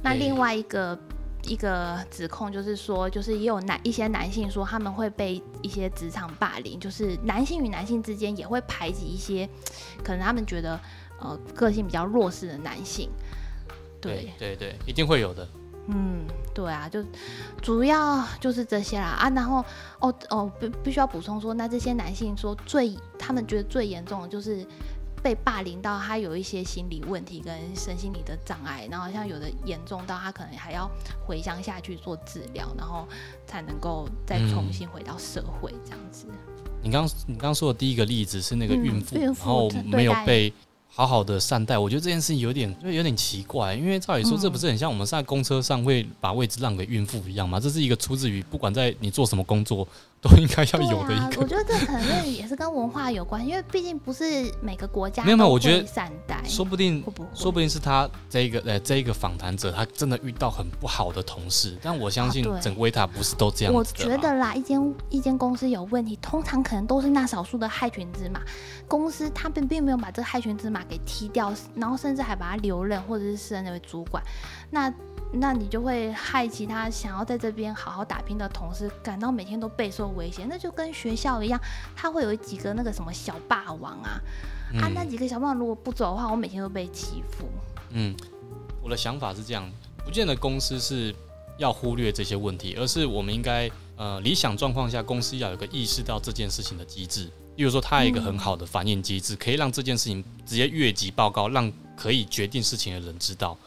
[0.02, 1.00] 那另外一个
[1.48, 9.48] 一个指控就是说，就是也有男一些男性说他们会被一些职场霸凌，就是男性与男性之间也会排挤一些
[10.04, 10.80] 可能他们觉得
[11.20, 13.10] 呃个性比较弱势的男性。
[14.00, 15.48] 对对对，一定会有的。
[15.88, 17.04] 嗯，对啊，就
[17.62, 19.30] 主要就是这些啦啊。
[19.32, 19.66] 然后
[20.00, 24.66] 哦哦，必必须要补充说，那这些男性说最他们觉得最严重的就是。
[25.22, 30.90] 被霸凌到他有一些心理问题跟身心理的障碍，然后像有的严重到他可能还要
[31.26, 33.08] 回乡下去做治疗，然后
[33.46, 36.26] 才能够再重新回到社会这样子。
[36.84, 40.52] 你刚你刚刚说的第一个例子是那个孕妇，然后没有被。
[40.94, 47.62] 好好的善待，我觉得这件事情有点就有点奇怪，因为照理说这不是很像我们在公车上会把位置让给孕妇一样吗？
[47.62, 49.88] 这是一个出自于不管在你做什么工作
[50.22, 51.42] 都应该要有的一个。
[51.42, 54.24] 我觉得这可能也是跟文化有关，因为毕竟不是
[54.62, 57.04] 每个国家没有没有，我觉得善待，说不定
[57.34, 63.74] 说不定是他这一个呃这一个访谈者他真的遇到很不好的同事，但我相信整个维塔不是都这样。
[63.74, 68.42] 我觉得啦，一间一间公司有问题，通常可能都是那少数的害群之马。
[68.88, 74.22] 公司他并并没有把这个害群之马给踢掉，然后甚至还把他留任或者是升为主管，
[74.70, 74.94] 那
[75.34, 80.46] 那你就会害其他想要在这边好好打拼的同事感到每天都备受威胁。
[80.50, 81.60] 那就跟学校一样，
[81.96, 84.20] 他会有几个那个什么小霸王啊，
[84.82, 87.46] 啊那几个小霸王如果不走的话，我每天都被欺负。
[87.92, 88.16] 嗯，
[88.84, 89.70] 我的想法是这样，
[90.04, 91.16] 不见得公司是
[91.58, 97.30] 要忽略这些问题，而是我们应该呃理想状况下，公司要有个意识到这件事情的机制。
[97.56, 103.58] 例如说，他有一个很好的反应机制，可以让这件事情直接越级报告，让可以决定事情的人知道。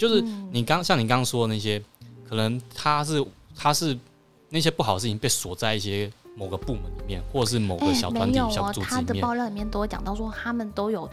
[0.00, 1.78] 就是你刚像你刚刚说的那些，
[2.26, 3.22] 可能他是
[3.54, 3.94] 他是
[4.48, 9.06] 那些不好的事情被锁在一些某个部门里面，或者是某个小团体、小组织里面。
[9.06, 11.06] 他的爆料里面都有讲到说，他们都有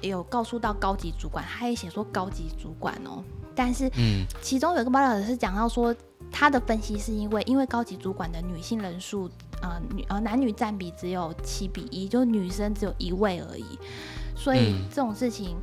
[0.00, 3.22] 有告诉到高级主管，他也写说高级主管哦。
[3.54, 5.94] 但是，嗯，其中有一个爆料者是讲到说，
[6.32, 9.30] 他的分析是因为因为高级主管的女性人数。
[9.62, 13.78] 呃，女呃男女占比只有七比一，就女生只有一位而已，
[14.34, 15.54] 所以这种事情，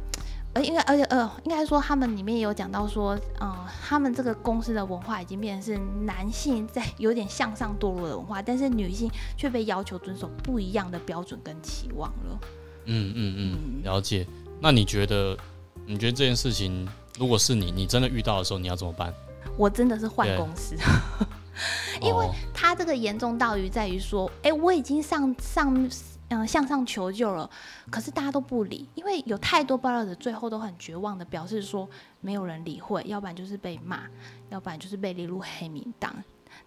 [0.53, 3.55] 呃，应该而且呃，应该说他们里面也有讲到说，嗯，
[3.87, 12.39] 他们这个公司的文化已经变成是男性在有点向上堕落的文化，但是女性却被要求遵守不一样的标准跟期望了。
[12.85, 14.25] 嗯嗯嗯，了解。
[14.59, 15.37] 那你觉得，
[15.85, 16.87] 你觉得这件事情，
[17.19, 19.13] 如果是你，你真的遇到的时候，你要怎么办？
[19.57, 20.75] 我真的是换公司。
[22.01, 25.89] 因为他这个严重到于在于说，哎，我已经上上
[26.29, 27.49] 嗯、向上求救了，
[27.89, 31.89] 可是大家都不理，因为有太多爆料者最后都很绝望的表示说
[32.21, 34.01] 没有人理会，要不然就是被骂，
[34.49, 36.13] 要不然就是被列入黑名单。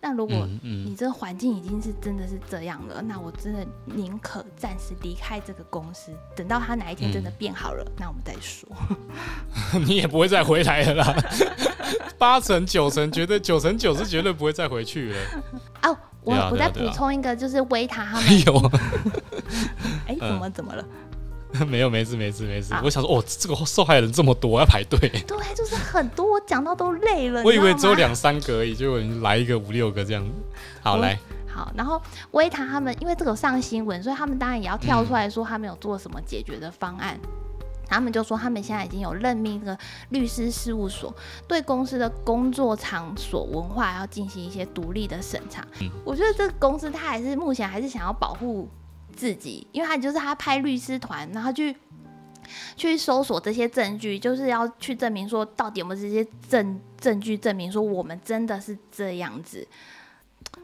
[0.02, 8.68] 那如果你这个环境已经是真的是这样了，那我真的宁可暂时离开这个公司，等到他哪一天真的嗯变好了，那我们再说。
[9.86, 11.14] 你也不会再回来了啦。
[12.16, 15.18] 八成九成，绝对九成九是绝对不会再回去了。
[15.82, 18.70] 哦，我、我再补充一个，就是维塔他们， 哎呦，
[20.08, 20.84] 哎、怎嗯么怎么了？
[21.66, 22.72] 没有，没事没事没事。
[22.84, 25.00] 我想说，哦，这个受害人这么多，要排队。
[25.26, 27.42] 对，就是很多，我讲到都累了。
[27.42, 30.24] 我以为只有两三个而已，结果来一个五六个这样。
[30.80, 37.18] 好，我来，好，然后维塔他们因为这个上新闻，所以他们当然也要跳出来说他们有做什么解决的方案。
[37.90, 39.76] 他们就说他们现在已经有任命一个
[40.10, 41.14] 律师事务所，
[41.48, 45.66] 对公司的工作场所文化要进行一些独立的审查。
[45.80, 48.68] 嗯我觉得这个公司它还是目前还是想要保护
[49.14, 51.76] 自己，因为他就是他派律师团，然后去
[52.76, 59.66] 去搜索这些证据，就是要去证明说到底有没有这些证证据证明说我们真的是这样子。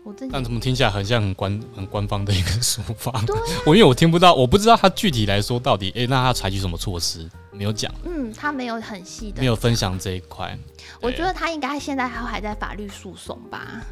[0.07, 3.11] 我自己但怎么听起来很像很官很官方的一个 说法？
[3.27, 7.29] 对啊我因为我听不到，我不知道他具体来说到底，哎，那他采取什么措施？
[7.51, 10.57] 没有讲，嗯，他没有很细的，没有分享这一块。
[11.01, 13.83] 我觉得他应该现在还还在法律诉讼吧。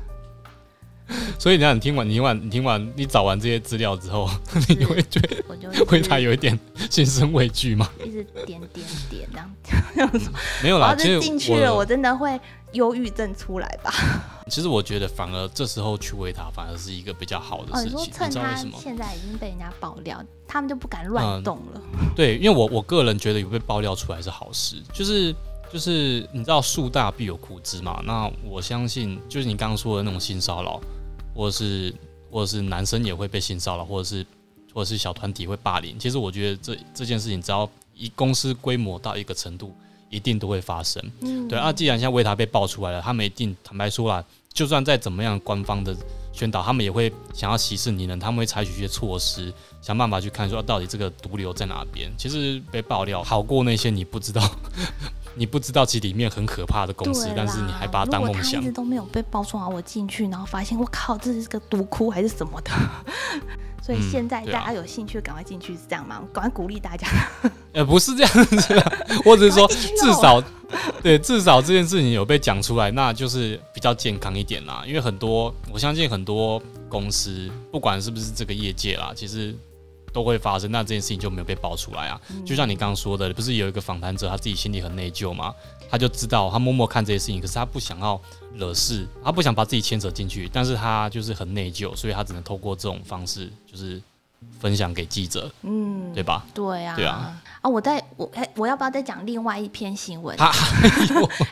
[1.38, 4.28] 所以你看，你听完，你听完，你听完，你找完这些资料之后，
[4.68, 6.58] 你会觉得我就会他有一点
[6.90, 7.88] 心生畏惧吗？
[8.04, 9.28] 一直点点点
[9.94, 10.30] 这样子，
[10.62, 12.40] 没有啦，其实进去了，我真的会
[12.72, 13.92] 忧郁症出来吧？
[14.48, 18.56] 其实我觉得反而这时候去喂他反而是一个比较好的，事情，你说趁他？
[18.78, 21.80] 现在已经被人家爆料，他们就不敢乱动了。
[22.16, 25.34] 对，因为我我个人觉得有被爆料出来是好事，就是
[25.72, 30.80] 就是你知道树大必有枯枝嘛，那我相信就是你刚刚说的那种性骚扰，
[31.35, 31.92] 或者是
[32.31, 34.25] 或者是男生也会被性骚扰，或者是
[34.73, 39.73] 或者是小团体会霸凌，其实我觉得这这件事情只要一公司规模到一个程度，
[40.11, 41.03] 一定都会发生。
[41.20, 45.97] 嗯，对啊，既然现在维塔被爆出来了，他们一定坦白说了，就算再怎么样官方的
[46.33, 52.11] 宣导，他们也会想要息事宁人，他们会采取一些措施，想办法去看说到底这个毒瘤在哪边。
[52.18, 54.42] 其实被爆料好过那些你不知道，
[55.35, 58.73] 你不知道其实里面很可怕的公司，但是你还把它当梦想一直。
[58.73, 62.70] 都没有被包装好，我进去然后发现我靠，这是个毒窟还是什么的。
[63.83, 66.18] 所以嗯现在大家有兴趣赶快进去，是这样吗？
[66.23, 67.07] 我赶快鼓励大家。
[67.73, 68.92] 呃，不是这样子啊，
[69.27, 70.42] 我只是说 至哦少
[71.03, 74.83] 对至少这件事情有被讲出来，那就是比较健康一点啦。
[74.87, 79.55] 因为很多我相信很多公司，不管是不是这个业界啦，其实
[80.14, 82.18] 都会发生，那这件事情就没有被爆出来啊。
[82.31, 85.53] 嗯就像你刚刚说的，不是有一个访谈者他自己心里很内疚吗？
[85.90, 88.20] 他就知道他默默看这些事情，可是他不想要
[88.55, 94.00] 惹事，他不想把自己牵扯进去，但是他就是很内疚，所以他只能透过这种方式，就是
[94.61, 96.44] 分享给记者，嗯，对吧？
[96.54, 97.40] 对啊，对啊。
[97.61, 100.37] 啊，我在我哎，我要不要再讲另外一篇新闻？
[100.38, 100.52] 啊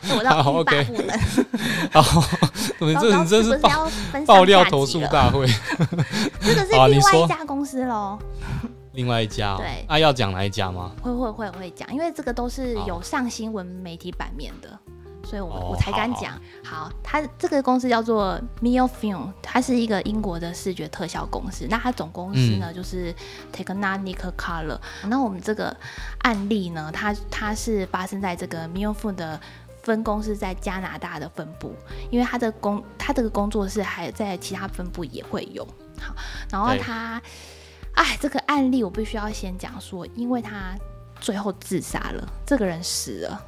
[0.03, 1.17] 哎我到好欲罢 OK 不能。
[1.93, 2.23] 哦，
[2.79, 3.87] 你这你真是爆
[4.25, 5.01] 爆料投诉？
[5.07, 5.47] 大会，
[6.39, 8.19] 这个是另外一家公司喽，
[8.91, 10.91] 另外一家、哦，对那、要讲哪一家吗？
[11.01, 14.79] 会会会会讲，因为这个都是有上新闻媒体版面的。
[15.23, 16.41] 所以我、哦我才敢好好讲。
[16.63, 21.65] 好，它这个公司叫做 Mio Film，它是一个英国的视觉特效公司。
[21.69, 23.13] 那它总公司呢、嗯就是
[23.53, 24.79] Technic Color。
[25.07, 25.75] 那我们这个
[26.19, 29.39] 案例呢，它它是发生在这个 Mio Film 的
[29.81, 31.73] 分公司在加拿大的分部，
[32.09, 35.65] 因为它的工它这个工作室还在其他分部也会有。
[35.99, 36.15] 好，
[36.49, 37.21] 然后对它，
[37.93, 40.75] 哎，这个案例我必须要先讲说，因为他
[41.19, 43.45] 最后自杀了，这个人死了，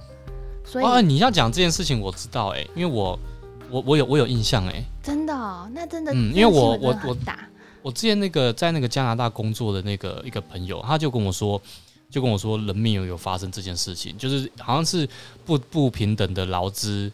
[0.65, 3.17] 所以、啊，你要讲这件事情，我知道哎、因为我
[3.69, 7.47] 我我有我有印象哎、真的哦、那真的，嗯因为我我很大，
[7.81, 11.61] 我之前那个在那个加拿大工作的那个一个朋友，他就跟我说，
[12.09, 15.07] 就跟我说人命有有发生这件事情，就是好像是
[15.45, 17.11] 不不平等的劳资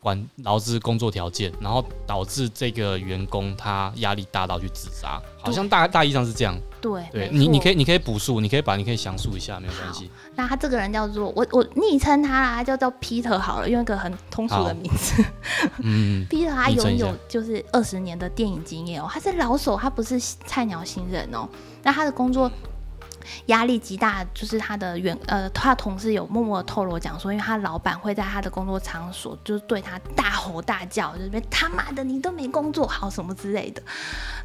[0.00, 6.58] 关劳资工作条件，然后导致这个员工他压力大到去自杀，好像大大意上是这样。
[6.82, 10.10] 对，对你你可以你可以补述，你可以把你可以详述一下，没有关系。
[10.34, 15.24] 那他这个人叫做我我昵称他啦，他叫做 Peter 好了，用一个很通俗的名字。
[15.78, 21.48] 嗯，Peter 他拥有就是二十年的电影经验哦，他是老手，他不是菜鸟新人哦。
[21.84, 22.50] 那他的工作
[23.46, 33.82] 压力极大，就是他的员呃，他同事有默默地透露讲说，因为他老板会在他的工作场所就是对他大吼大叫，就是别他妈的你都没工作好什么之类的。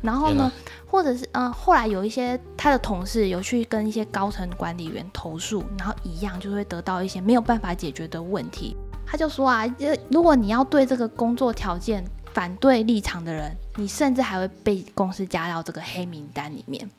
[0.02, 0.52] 然后呢，
[0.86, 8.76] 或者是呃，后来有一些他的同事有去跟一些高层管理员投诉，然后一样就会得到一些没有办法解决的问题。
[9.06, 12.04] 他就说啊，呃如果你要对这个工作条件
[12.34, 16.90] 反对立场的人，你甚至还会被公司加到这个黑名单里面。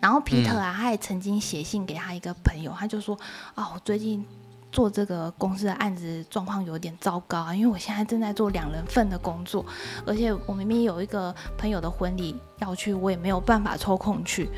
[0.00, 3.18] 然后皮特啊，他也曾经写信给他一个朋友，他就说
[3.54, 4.24] ：“哦，我最近
[4.70, 9.64] 做这个公司的案子状况有点糟糕啊，因为我现在正在做两人份的工作，
[10.06, 14.48] 而且我明明有一个朋友的婚礼要去，我也没有办法抽空去。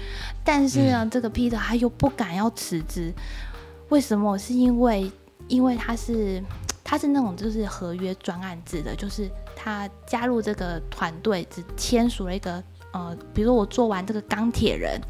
[0.44, 3.12] 但是呢，这个皮特他又不敢要辞职，
[3.88, 4.38] 为什么？
[4.38, 5.10] 是因为
[5.48, 6.42] 因为他是
[6.84, 12.62] 他是那种就是合约专案制的，就是他加入这个团队只签署了一个。”
[12.94, 15.00] 呃，比如说我做完这个钢铁人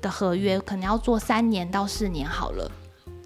[0.00, 2.70] 的合约，可能要做三年到四年好了，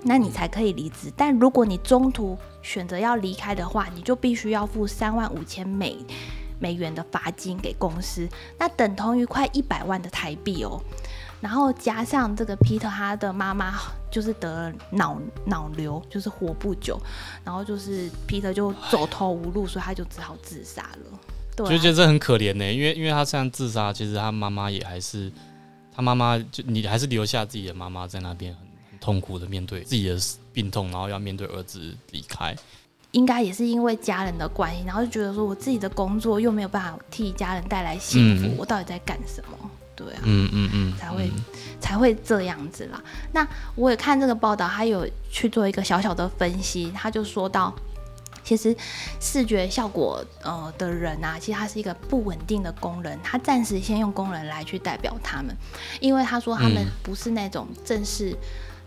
[0.03, 1.11] 那你才可以离职。
[1.17, 5.97] 但如果你中途选择要离开的话，你就必须要付三万五千美
[6.59, 8.29] 美元的罚金给公司，
[8.59, 10.83] 那等同于快一百万的台币哦。
[11.41, 13.75] 然后加上这个彼得他的妈妈
[14.11, 17.01] 就是得了脑脑瘤，就是活不久，
[17.45, 21.19] 然后就是彼得就走投无路，所以他就只好自杀了。
[21.69, 25.31] 就觉得这很可怜呢，因为因为他这样自杀，其实他妈妈也还是
[25.95, 28.61] 他妈妈，就你还是留下自己的妈妈在那边很
[28.93, 30.17] 很痛苦的面对自己的
[30.53, 32.55] 病痛，然后要面对儿子离开，
[33.13, 39.71] 应该也是因为家人的关系，然后就觉得说我自己的工作又没有办法替家人带来幸福，我到底在干什么？
[39.95, 41.31] 对啊，嗯嗯嗯，才会
[41.81, 43.03] 才会这样子啦。
[43.33, 47.75] 那我也看这个报道，他有去做一个小小的分析，他就说到。
[48.45, 48.77] 其实
[49.21, 55.57] 视觉效果呃的人啊，其实他是一个不稳定的工人，他暂时先用工人来去代表他们，
[56.01, 58.37] 因为他说他们不是那种正式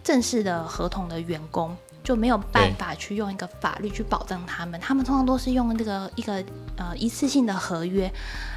[0.03, 6.43] 正式的合同的员工，就没有办法去用一个法律去保障他们，他们通常都是用这个一个
[6.75, 8.11] 呃一次性的合约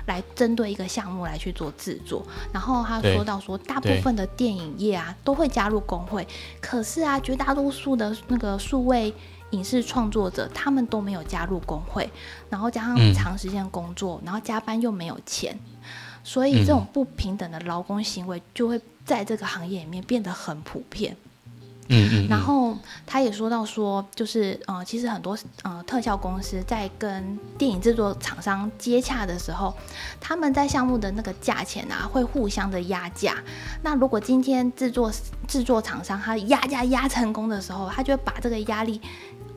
[0.07, 2.27] 来针对一个项目来去做制作。
[2.53, 6.27] 然后他说到说，大部分的电影业啊都会加入工会，
[6.61, 9.15] 可是啊绝大多数的那个数位。
[9.51, 12.11] 影视创作者他们都没有加入工会，
[12.51, 15.59] 然后加上长时间工作，然后加班又没有钱，
[16.23, 21.17] 所以这种不平等的劳工行为就会在这个行业里面变得很普遍。
[21.91, 22.29] 嗯嗯。
[22.29, 22.77] 然后
[23.07, 29.75] 他也说到说，就是呃，其实很多呃特效公司在跟电影制作厂商接洽的时候，
[30.21, 33.43] 他们在项目的那个价钱啊会互相的压价。
[33.83, 35.11] 那如果今天制作
[35.47, 39.01] 制作厂商他压价压成功的时候，他就会把这个压力。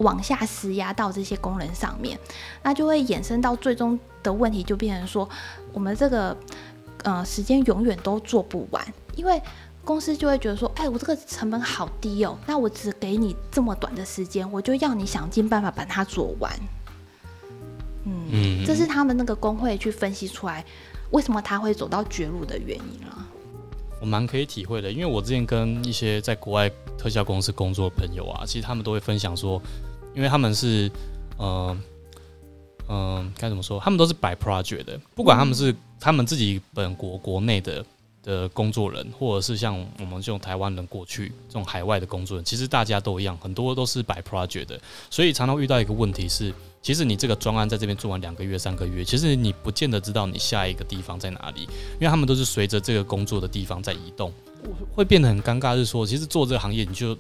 [0.02, 2.20] 往下施压到这些工人上面，
[2.62, 5.28] 那就会衍生到最终的问题，就变成说，
[5.74, 6.36] 我们这个
[7.04, 8.86] 呃时间永远都做不完，
[9.16, 9.42] 因为
[9.84, 16.52] 公司就会觉得说，哎，我这个成本好低哦，那我只给你这么短的时间，我就要你想尽办法把它做完。
[18.06, 20.64] 嗯，这是他们那个工会去分析出来，
[21.12, 23.26] 为什么他会走到绝路的原因了。
[24.00, 29.62] 我蛮可以体会的，因为我之前跟一些在国外特效公司工作的朋友啊，其实他们都会分享说。
[30.14, 30.92] 因为他们是，
[31.38, 31.78] 呃，
[32.90, 33.80] 嗯，该怎么说？
[33.80, 37.86] 他们都是摆 project 的，不管他们是他们自己本国国内的
[38.24, 44.80] 的工作人，或者是像我们这种台湾人过去这种海外的工作人，其实大家都一样，很多都是摆 project 的。
[45.10, 51.62] 所以常常遇到一个问题是，其实你这个专案在这边做完两个月、三个月，其实你不见得知道你下一个地方在哪里，
[51.94, 54.32] 因为他们都是随着这个工作的地方在移动，
[54.94, 55.76] 会变得很尴尬。
[55.76, 57.18] 是说，其实做这个行业，你就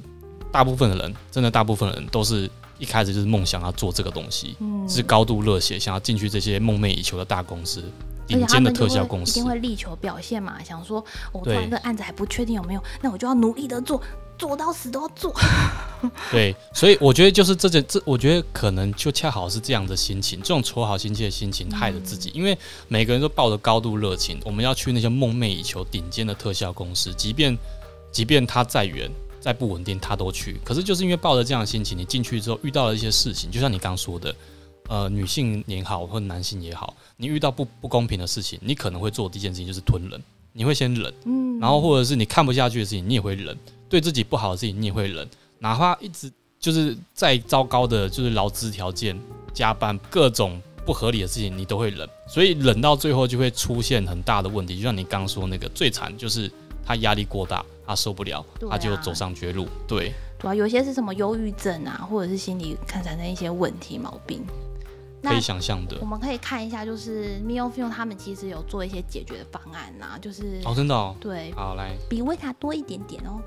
[0.52, 2.50] 大部分的人，真的大部分人都是。
[2.82, 4.58] 一开始就是梦想要做这个东西，
[4.90, 7.84] 是高度热血，想要进去这些梦寐以求的大公司，
[8.26, 10.58] 顶尖的特效公司，一定会力求表现嘛。
[10.64, 14.02] 想说，我做完这案子还不确定有没有，那我就要努力的做，
[14.36, 15.32] 做到死都要做。
[16.32, 22.58] 对，所以我觉得就是这件，这我觉得可能就恰好是这样的心情，这种求好心切的心情害了自己，因为
[22.88, 27.56] 每个人都抱着高度热情，我们要去那些梦寐以求顶尖的特效公司，即便
[28.12, 29.08] 即便它再远。
[29.42, 30.58] 再不稳定，他都去。
[30.64, 34.34] 可是就是因为抱着这样的心情，你进去之后遇到了一些事情，就像你刚说的，
[34.88, 40.22] 呃，女性也好，或男性也好，你遇到不不公平的事情，你可能会做第一件事情就是吞忍，
[40.54, 43.58] 你会先忍，嗯，然后或者是你看不下去的事情，你也会忍，
[43.90, 45.28] 对自己不好的事情你也会忍，
[45.58, 49.20] 哪怕一直就是再糟糕的，就是劳资条件、
[49.52, 52.08] 加班各种不合理的事情，你都会忍。
[52.28, 56.52] 所以忍到最后就会出现很大的问题，就像你刚说那个最惨就是
[56.86, 57.66] 他压力过大。
[57.92, 59.68] 他受不了，他就走上绝路。
[59.86, 64.42] 对，对啊，有些是什么忧郁症啊，或者是心理产生一些问题毛病。
[65.24, 73.40] 可以想象的，我们可以看一下，就是 Miofilm 他们其实有做一些解决的方案呐，就是哦，真的哦，对，好来，比威卡多一点点哦。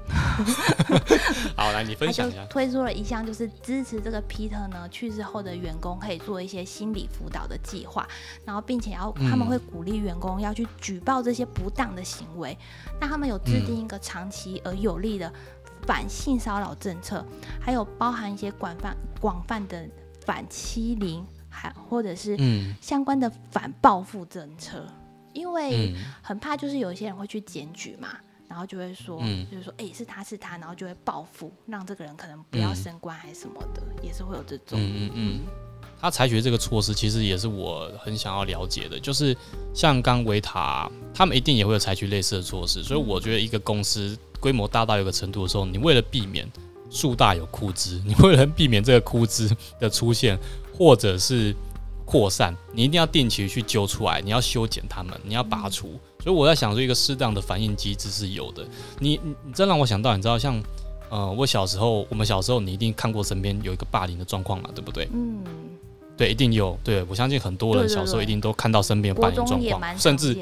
[1.56, 8.06] 好来，你分享一下，推出了一项就是支持这个 Peter 呢去世后的员工可以做一些心理辅导的计划，
[8.44, 12.56] 然后并且要他们会鼓励员工要去举报这些不当的行为，
[13.00, 15.32] 那他们有制定一个长期而有力的
[15.86, 17.24] 反性骚扰政策，
[17.60, 19.88] 还有包含一些广泛广泛的
[20.24, 21.26] 反欺凌。
[21.54, 22.36] 还或者是
[22.80, 24.84] 相关的反报复政策，
[25.32, 28.08] 因为很怕就是有一些人会去检举嘛，
[28.48, 29.46] 然后就会说，嗯。
[29.50, 32.76] 就是说，哎、是他是他，然后就会报复，让这个人可能不要嗯。
[32.76, 34.78] 升官还是什么的，也是会有这种。
[34.78, 35.40] 嗯嗯嗯，
[36.00, 39.36] 他采取这个措施，其实也是我很想要了解的，就是
[39.72, 46.50] 像刚维塔，他们一定也会有采取类似的措施，所以我觉得一个公司规模大到一个程度的时候，你为了避免
[46.90, 49.50] 树大有枯枝， 你为了避免这个枯枝
[49.80, 50.38] 的出现，
[50.76, 51.54] 或者是
[52.04, 55.98] 扩散，你一定要定期去揪出来，你要修剪它们，你要拔除。
[56.22, 58.64] 所以我在想说，一个适当的反应机制是有的。
[58.98, 60.62] 你你你这让我想到，你知道像。
[61.10, 65.08] 呃，我小时候，我们小时候，你一定看过身边有一个霸凌的状况嘛，对不对？
[65.12, 65.44] 嗯，
[66.16, 66.76] 对，一定有。
[66.82, 70.36] 对我相信很多人小时候一定都看到身边有霸凌状况，甚至。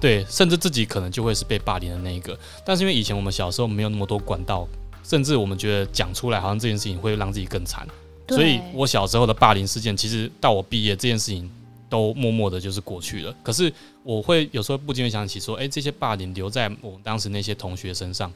[0.00, 2.38] 对，甚至自己可能就会是被霸凌的那一个。
[2.64, 4.66] 但是因为以前我们小时候没有那么多管道，
[5.02, 7.86] 甚至我们觉得讲出来好像这件事情会让自己更惨，
[8.28, 11.50] 所以我小时候的霸凌事件，其实到我毕业这件事情
[11.88, 13.34] 都默默的就是过去了。
[13.42, 13.72] 可是
[14.02, 18.32] 我会有时候不禁会想起说，哎、这些霸凌留在我当时那些同学身上。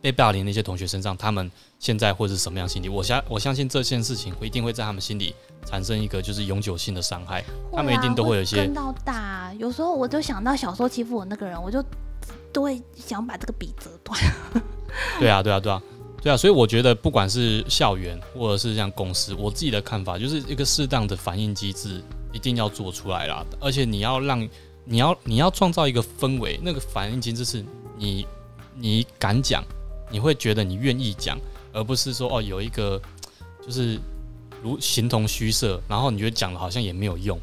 [0.00, 2.90] 被霸凌那些同学身上，他们现在会是什么样心理？
[2.90, 5.34] 我相我相信这件事情会一定会在他们心里
[5.64, 7.42] 产生一个就是永久性的伤害。
[7.72, 11.82] 他们一定都会有一些跟到大啊、有时候我就想到小时候欺负我那个人，我就
[12.52, 14.20] 都会想把这个笔折断。
[15.18, 15.82] 对啊，对啊，对啊，
[16.24, 22.02] 对啊，所以我觉得不管是校园或者是像公司，我自己的看法就是一个适当的反应机制
[22.32, 24.40] 一定要做出来啦，而且你要让
[24.86, 27.62] 你要你要创造一个氛围，那个反应机制是
[27.98, 28.26] 你
[28.74, 29.62] 你敢讲，
[30.10, 31.38] 你会觉得你愿意讲，
[31.74, 32.98] 而不是说哦有一个
[33.62, 34.00] 就是
[34.62, 37.38] 如形同虚设，然后你觉得讲了好像也没有用。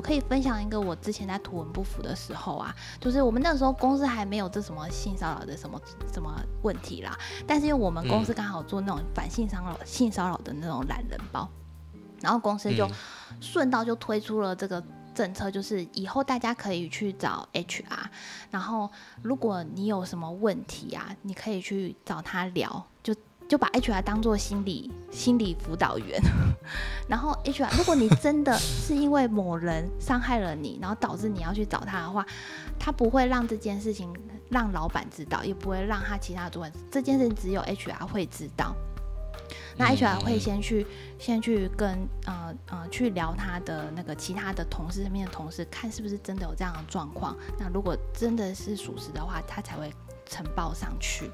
[0.00, 5.78] 我可以分享一个我之前在图文不符的时候啊，就是我们那时候公司还没有这什么性骚扰的什么
[6.10, 7.14] 什么问题啦，
[7.46, 11.46] 但是因为我们公司刚好做那种反性骚扰、性骚扰的那种懒人包，
[12.22, 12.92] 然后公司就嗯。
[13.42, 14.82] 顺道就推出了这个
[15.14, 17.84] 政策，就是以后大家可以去找 HR，
[18.50, 18.90] 然后
[19.22, 22.86] 如果你有什么问题啊，你可以去找他聊，
[23.50, 26.22] 就就把 HR 当做心理心理辅导员。
[27.10, 32.24] 然后 HR，如果你真的是因为某人伤害了你，然后导致你要去找他的话，
[32.78, 34.14] 他不会让这件事情
[34.50, 38.72] 让老板知道，也不会让他其他主管，这件事情只有 HR 会知道。
[39.76, 40.86] 那嗯 HR 会嗯先去
[41.18, 47.36] 先去跟呃呃去聊他的那个其他的同事身边的同事，看是不是真的有这样的状况。
[47.58, 49.92] 那如果真的是属实的话，他才会
[50.24, 51.28] 呈报上去。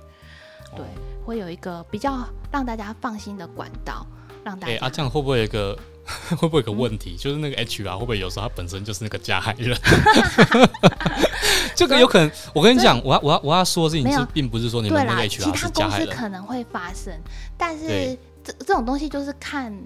[0.74, 0.84] 对，
[1.24, 4.06] 会有一个比较让大家放心的管道，
[4.44, 5.78] 让大哎、家、啊，这样会不会有一个
[6.38, 7.16] 会不会有个问题？
[7.16, 9.76] 就是那个 HR 会不会有时候他本身就是那个加害人？
[11.74, 17.12] 这个有可能，我跟你讲，我要我要我要说的事情是，并不是说你，们那个 HR 他是加害人，公司可能会发生，
[17.58, 19.76] 但是这这种东西就是看，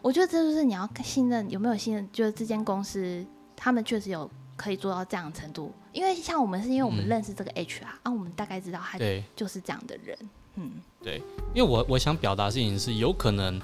[0.00, 3.24] 我觉得这就是你要信任有没有信任，就是这间公司
[3.54, 5.74] 他们确实有可以做到这样的程度。
[5.94, 9.24] 因为像我们是因为我们嗯认识这个 HR，、啊，我们大概知道他对。
[9.34, 10.18] 就是这样的人，
[10.56, 10.72] 嗯，
[11.02, 11.22] 对
[11.54, 13.58] 因为我我想表达的事情是，有可能，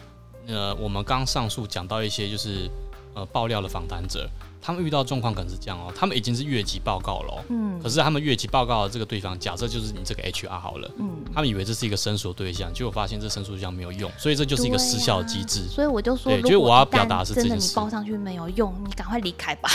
[0.46, 2.70] 呃，我们刚上述讲到一些就是
[3.14, 4.30] 呃爆料的访谈者，
[4.60, 15.60] 他们遇到状况可能是这样哦，他们已经是越级报告了、哦，嗯可是他们越级报告的这个对方，假设就是你这个 HR 好了，嗯，他们以为这是一个申诉对象，结果发现这申诉对象没有用，所以这就是一个失效机制。
[15.68, 19.70] 所以我就说，对就是我要表达的是的你报上去没有用，你赶快离开吧。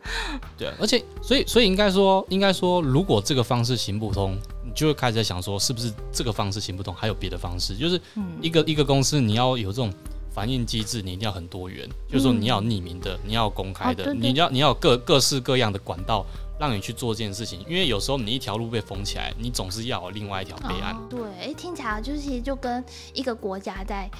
[0.56, 7.76] 对，而且所以所以应该说，应该说，如果这个方式行不通，你就会开始在想说，是不是这个方式行不通，还有别的方式？
[7.76, 9.92] 就是嗯，一个一个公司，你要有这种
[10.34, 16.24] 反应机制，你一定要很多元，就是说你要匿名的，你要公开的，你要你要各各式各样的管道，
[16.58, 17.60] 让你去做这件事情。
[17.68, 20.94] 因为有时候你一条路被封起来，你总是要有另外一条备案。
[20.94, 24.10] 哦对，哎，听起来就是其实就跟一个国家在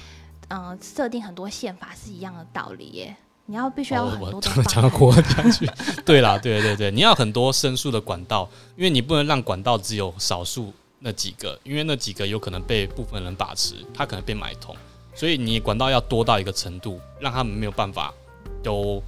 [0.49, 3.15] 嗯、呃设定很多宪法是一样的道理耶。
[3.45, 5.69] 你要必须要很多的讲到方案国家去，
[6.05, 14.73] 对啦，对对对，你要很多申诉的管道，因为你不能让管道只有少数那几个，因为那几个有可能被部分人把持，他可能被买通，
[15.15, 18.13] 所以你管道要多到一个程度，让他们没有办法
[18.61, 19.01] 都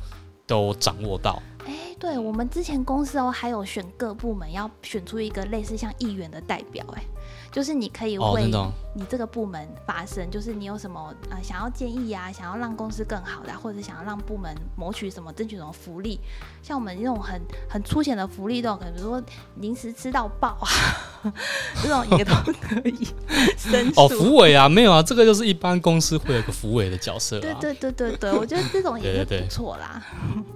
[0.45, 1.41] 都掌握到。
[1.65, 7.03] 哎，对我们之前公司哦，还有选各部门要选出一个类似像议员的代表，哎，
[7.51, 8.51] 就是你可以哦，为
[8.93, 16.19] 你这个部门发声，就是你有什么呃想要建议啊，想要让公司更好的啊，或者想要让部门谋取什么、争取什么福利，
[16.61, 19.21] 像我们这种很很粗浅的福利都有可能，比如说
[19.55, 21.31] 零食吃到爆啊，
[21.83, 23.07] 这种也都可以
[23.57, 24.01] 申诉。
[24.01, 27.41] 哦，福委啊，没有啊，这个就是一般公司会有个福委的角色啊。
[27.41, 30.01] 对对对对对，我觉得这种也是对对对不错啦。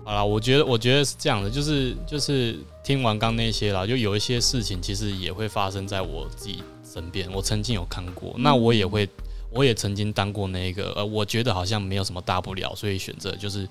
[0.05, 9.07] 好啦，我觉得我觉得是这样的，就是就是听完刚那些啦，就有一些事情其实也会发生在我自己身边，我曾经有看过，那我也会，
[9.51, 13.67] 我也曾经当过那个，呃，我觉得好像没有什么大不了，所以选择就是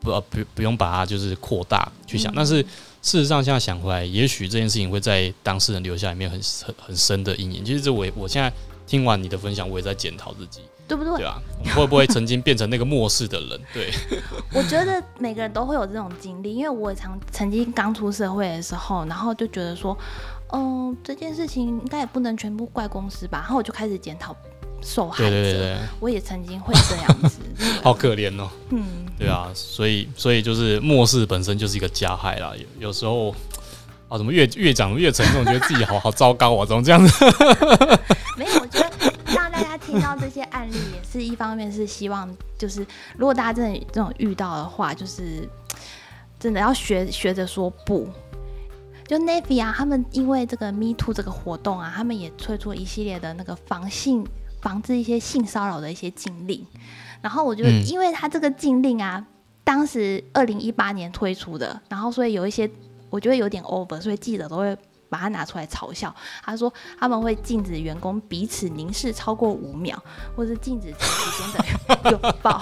[0.00, 2.32] 不不不用把它就是扩大去想。
[2.32, 2.62] 嗯但是
[3.02, 7.64] 事实上，现在想回来，也许这件事情会在当事人留下里面很很很深的阴影。
[7.64, 8.52] 其实这我也我现在
[8.86, 10.60] 听完你的分享，我也在检讨自己，
[10.90, 11.18] 对不对？
[11.18, 13.60] 对啊，我 们会不会曾经变成那个漠视的人？
[13.72, 13.92] 对，
[14.52, 19.96] 我觉得每个人都会有这种经历，因为我也常曾经刚出社会的时候，然后就觉得说，
[20.52, 24.34] 嗯，这件事情应该也不能全部怪公司吧，然后我就开始检讨
[24.82, 25.30] 受害者。
[25.30, 27.38] 对对对对，我也曾经会这样子。
[27.84, 28.48] 好可怜哦。
[28.70, 28.84] 嗯，
[29.16, 32.52] 对啊，所以所以就是漠视本身就是一个加害啦。
[32.56, 33.30] 有有时候
[34.08, 37.24] 啊，怎么越越讲越沉重，觉得自己好好糟糕啊，怎么这样子？
[39.80, 42.28] 听到这些案例，也是一方面是希望，
[42.58, 45.48] 就是如果大家真的这种遇到的话，就是
[46.38, 48.08] 真的要学学着说不。
[49.06, 54.24] 就 Navy 啊，他们因为这个 Me Too 这个活动啊，他们也推出一系列的那个防性、
[54.62, 56.64] 防治一些性骚扰的一些禁令。
[57.20, 59.26] 然后我觉得，嗯因为他这个禁令啊，
[59.64, 62.70] 当时二零一八年推出的，然后所以有一些
[63.10, 64.78] 我觉得有点 over，所以记者都会
[65.10, 66.14] 把它拿出来嘲笑。
[66.42, 70.02] 他说他们会禁止员工彼此凝视超过五秒，
[70.34, 72.58] 或是禁止长时间的拥抱，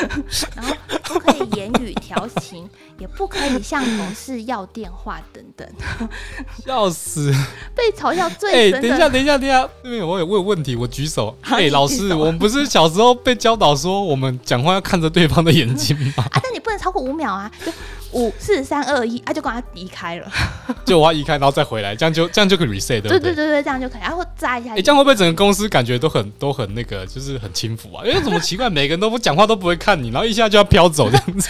[0.56, 0.74] 然后
[1.04, 2.66] 不可以言语调情，
[2.98, 5.66] 也不可以向同事要电话等等。
[6.64, 7.32] 笑死！
[7.74, 11.36] 被嘲笑哎、最深的，等一下，等一下，等一下，这边我有我有问题，我举手。
[11.42, 16.24] 哎、老师，我们不是小时候被教导说，我们讲话要看着对方的眼睛吗？
[16.32, 17.72] 啊，但你不能超过五秒啊，就
[18.12, 20.30] 五四三二一啊，就赶快离开了。
[20.84, 23.20] 就我要移开，然后再回来，这样就这样就可以 reset，对不对？
[23.20, 28.04] 对对对对，这样就可以，然后扎一下哎、这样会不会整个公司感觉都很都很那个，就是很轻浮啊？
[28.04, 31.48] 因为怎么奇怪，每个人都不讲话都不会看你，然后一下就要飘走这样子，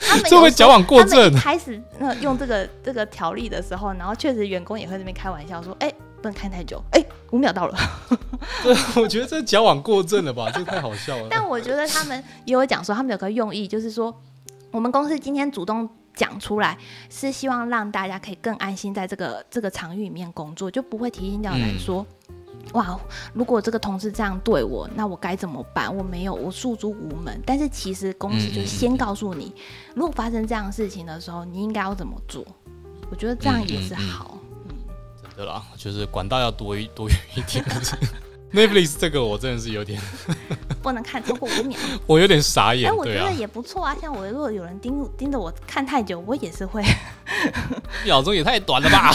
[0.00, 1.34] 他们这会有他们一正。
[1.34, 7.78] 开始那用这个这个条例的时候，然后确实员工也会在那边开玩笑说，哎、不能看太久，哎、五秒到了。
[8.62, 10.50] 对，我觉得这矫枉过正了吧？
[10.54, 11.26] 这太好笑了。
[11.30, 14.14] 但我觉得他们也有讲说，他们有个用意，就是说
[14.70, 16.76] 我们公司今天主动讲出来，
[17.08, 22.06] 是希望让大家可以更安心在这个这个场域里面工作，就不会提心吊胆嗯说。
[22.72, 22.98] 哇，
[23.32, 25.94] 如果这个同事这样对我，那我该怎么办？
[25.94, 27.40] 我没有，我诉诸无门。
[27.44, 29.52] 但是其实公司就先告诉你，
[29.94, 32.44] 如果发生这样的事情的时候，你应该要怎么做。
[33.10, 33.98] 我觉得这样也是嗯
[34.68, 34.74] 嗯。
[35.20, 37.64] 真的啦，就是管道要多一多元一点。
[38.52, 40.00] Netflix 这个我真的是有点
[40.82, 41.78] 不能看超过五秒。
[42.06, 42.90] 我有点傻哎、眼。
[42.90, 43.96] 对啊我觉得，也不错啊。
[44.00, 46.82] 像我如果有人盯盯着我看太久，我也是会。
[46.82, 49.14] 一秒钟也太短了吧？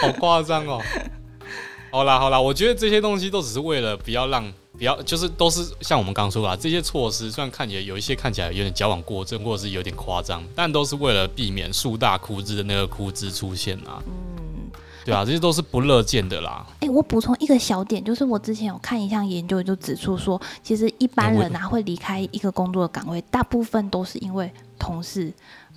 [0.00, 0.80] 好夸张哦！
[1.90, 4.44] 好啦好啦，我觉得这些东西都只是为了不要让
[4.76, 14.02] 不要，就是都是像我们刚刚说的啊，这些措施虽然看起来有一些看起来有点矫枉过正，或者是有点夸张，但都是为了避免树大枯枝的那个枯枝出现啊。
[14.06, 14.70] 嗯，
[15.04, 16.66] 对啊，这些都是不乐见的啦。
[16.80, 25.32] 哎、我补充一个小点，就是我之前有看一项研究，就指出说，其实一般人啊会离开一个工作的岗位，大部分都是因为同事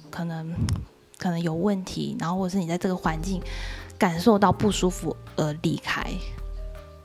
[0.09, 0.53] 可能
[1.17, 3.41] 可能有问题，然后或者是你在这个环境
[4.02, 6.04] 感受到不舒服而离开。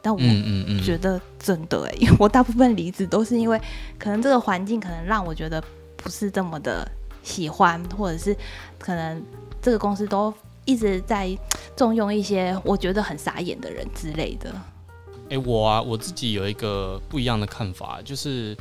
[0.01, 0.21] 但我
[0.83, 3.61] 觉得真的哎、因为我大部分离职都是因为
[3.99, 5.63] 可能这个环境可能让我觉得
[5.97, 6.91] 不是这么的
[7.23, 8.35] 喜欢，或者是
[8.79, 9.23] 可能
[9.61, 10.33] 这个公司都
[10.65, 11.37] 一直在
[11.77, 14.55] 重用一些我觉得很傻眼的人之类的。
[15.29, 18.57] 哎、我啊，我自己有一个不一样的看法，就是，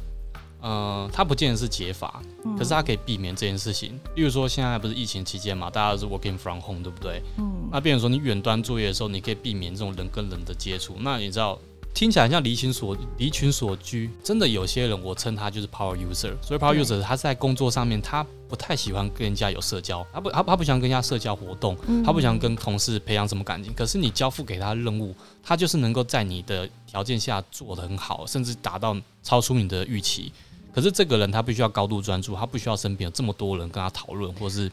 [0.66, 3.92] 呃，它不见得是解法，嗯可是它可以避免这件事情。
[4.16, 7.22] 例如说，现在不是疫情期间嘛，大家都是 working from home，对不对？
[7.38, 10.96] 嗯那变成说，你远端作业的时候，你可以避免这种人跟人的接触。
[11.02, 11.60] 那你知道，
[11.94, 16.34] 听起来像离群所离群所居，真的有些人，我称他就是 power user。
[16.42, 25.14] 所以 power user 他在工作上面，他不太喜欢跟人家有社交，他不他他不喜欢跟人家社交活动，嗯他不想跟同事培养什么感情，可是你交付给他的任务，
[25.44, 30.32] 他就是能够在你的条件下做得很好，甚至达到超出你的预期。
[30.76, 34.70] 可是这个人他必须要高度专注，他不需要身边有这么多人跟他讨论，或是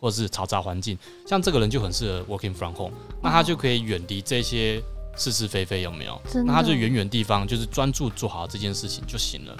[0.00, 0.98] 或是嘈杂环境。
[1.24, 2.92] 像这个人就很适合 working from home，
[3.22, 4.82] 那他就可以远离这些
[5.16, 6.20] 是是非非，有没有？
[6.44, 9.56] 那他就远远地方，就是专注做好这件事情就行了。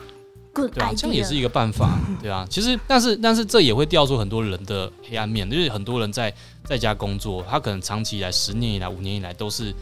[0.53, 1.36] 对啊，这样也是。
[1.36, 2.45] 一个办法， 对啊。
[2.51, 6.34] 其实，但是但是这也会调出很多人的黑暗面，就是很多人在
[6.64, 9.72] 在家工作，他可能长期以来、十年以来、五年以来都是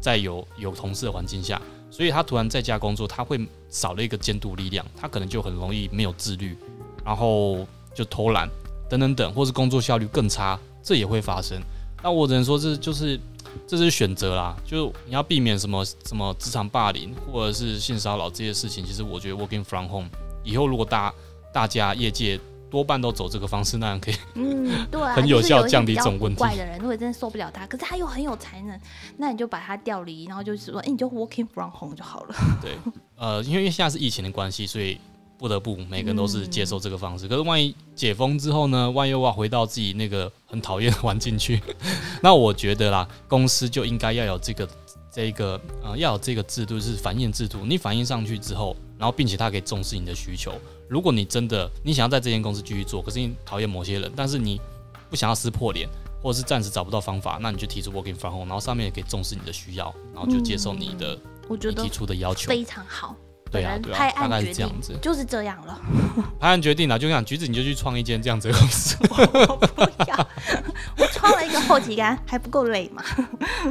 [0.00, 1.60] 在有有同事的环境下，
[1.92, 3.38] 所以他突然在家工作，他会
[3.68, 6.56] 少了一个监督力量，他可能就很容易没有自律，
[7.04, 8.48] 然后就偷懒
[8.88, 11.60] 等等等，或是工作效率更差，这也会发生。
[12.02, 13.20] 那我只能说，这就是
[13.66, 18.82] 这是选择啦，就你要避免什么什么职场霸凌或者是性骚扰这些事情。
[18.84, 20.08] 其实我觉得 working from home
[20.42, 21.12] 以后如果大
[21.52, 22.40] 大家业界
[22.72, 24.14] 多半都走这个方式，那样可以。
[24.32, 28.80] 嗯，对啊， 很有效降低这种问题怪的人，如果真的受不了他，可是他又很有才能，
[29.18, 32.34] 那你就把他调离，然后就是说，哎、你就 working from home 就好了。
[32.62, 32.72] 对，
[33.16, 34.98] 呃，因为现在是疫情的关系，所以
[35.36, 37.28] 不得不每个人都是接受这个方式。
[37.28, 38.90] 可是万一解封之后呢？
[38.90, 41.60] 万一又要回到自己那个很讨厌的环境去，
[42.22, 44.66] 那我觉得啦，公司就应该要有这个
[45.12, 47.66] 这个呃要有这个制度，是反映制度。
[47.66, 50.54] 你反映上去之后，然后并且他可以重视你的需求。
[50.92, 54.60] 如果你真的你想要在这间公司继续做，可是你讨厌某些人，但是你
[55.08, 55.88] 不想要撕破脸，
[56.22, 61.18] 或者是暂时找不到方法，那你就提出 working from home，然后上面也可以重视你的需要，然后就接受你的
[61.48, 62.50] 我觉得你提出的要求。
[62.50, 63.16] 非常好。
[63.52, 64.98] 对啊，拍大概案决定是这样子。
[65.02, 65.78] 就是这样了。
[66.40, 70.28] 拍案决定了，就想橘子你就去创一间这样子的公司， 我不要，
[70.98, 73.02] 我创了一个后旗杆，还不够累吗？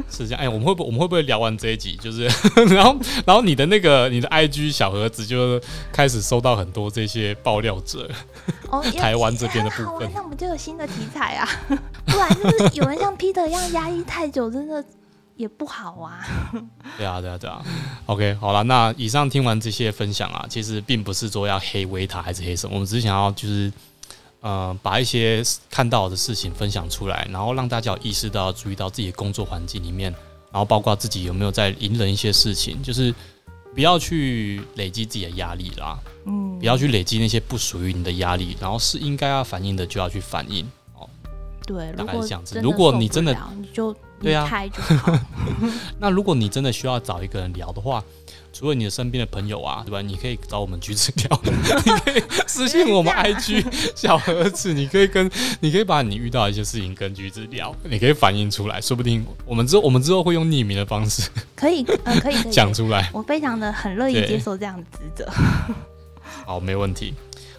[0.08, 0.40] 是这样。
[0.40, 2.24] 哎，我们会不我们会不会聊完这一集，就是
[2.74, 5.60] 然后然后你的那个你的 IG 小盒子就
[5.92, 8.08] 开始收到很多这些爆料者，
[8.70, 11.48] 哦，台湾这边的部分那我们就有新的题材啊。
[12.06, 14.84] 不然就是有人像 Peter 一样压抑太久，真的
[15.36, 16.20] 也不好啊。
[16.96, 17.64] 对啊，对啊，对啊。
[18.06, 23.72] OK，好了，那以上听完这些分享啊，其实并不是说要黑维塔还是黑什么，我们只是想要就是
[24.40, 30.12] 呃把一些看到的事情分享出来，然后让大家有意识到、注意到自己的工作环境里面，
[30.50, 33.14] 然后包括自己有没有在隐忍一些事情，就是
[33.74, 40.70] 不要去累积自己的压力啦，嗯不要去累积那些不属于你的压力，然后是应该要反映的就要去反映。
[41.64, 45.18] 对，大概如果是这样子如果你真的你就离对啊开就好。
[45.98, 48.02] 那如果你真的需要找一个人聊的话，
[48.52, 50.02] 除了你的身边的朋友啊，对吧？
[50.02, 51.40] 你可以找我们橘子聊，
[51.84, 53.64] 你可以私信我们 IG
[53.94, 63.08] 小盒子，你可以跟你可以把你遇到的一些事情跟橘子聊，你可以反映出来，说不定我们之后我们之后会用匿名的方式可以，呃，可以，讲出来。
[63.12, 65.26] 我非常的很乐意接受这样的职责。
[66.44, 67.14] 好，没问题。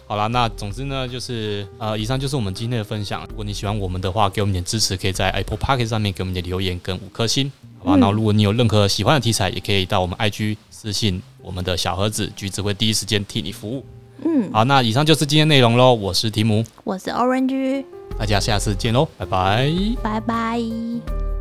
[0.06, 3.26] 好啦，那总之呢，就是呃，以上就是我们今天的分享。
[3.30, 7.96] 如果你喜欢我们的话，给我们点支持，可以在 Apple p o c k e t 上面给我们点留言跟五颗星，好吧？
[7.96, 13.84] 嗯然后如果你有任何喜欢的题材，也可以到我们 IG 私信我们的小盒子，橘子会第一时间替你服务。
[14.24, 15.94] 嗯，好，那以上就是今天内容喽。
[15.94, 17.84] 我是提姆，我是 Orange，
[18.18, 19.72] 大家下次见喽，拜拜。
[20.02, 21.33] 拜拜。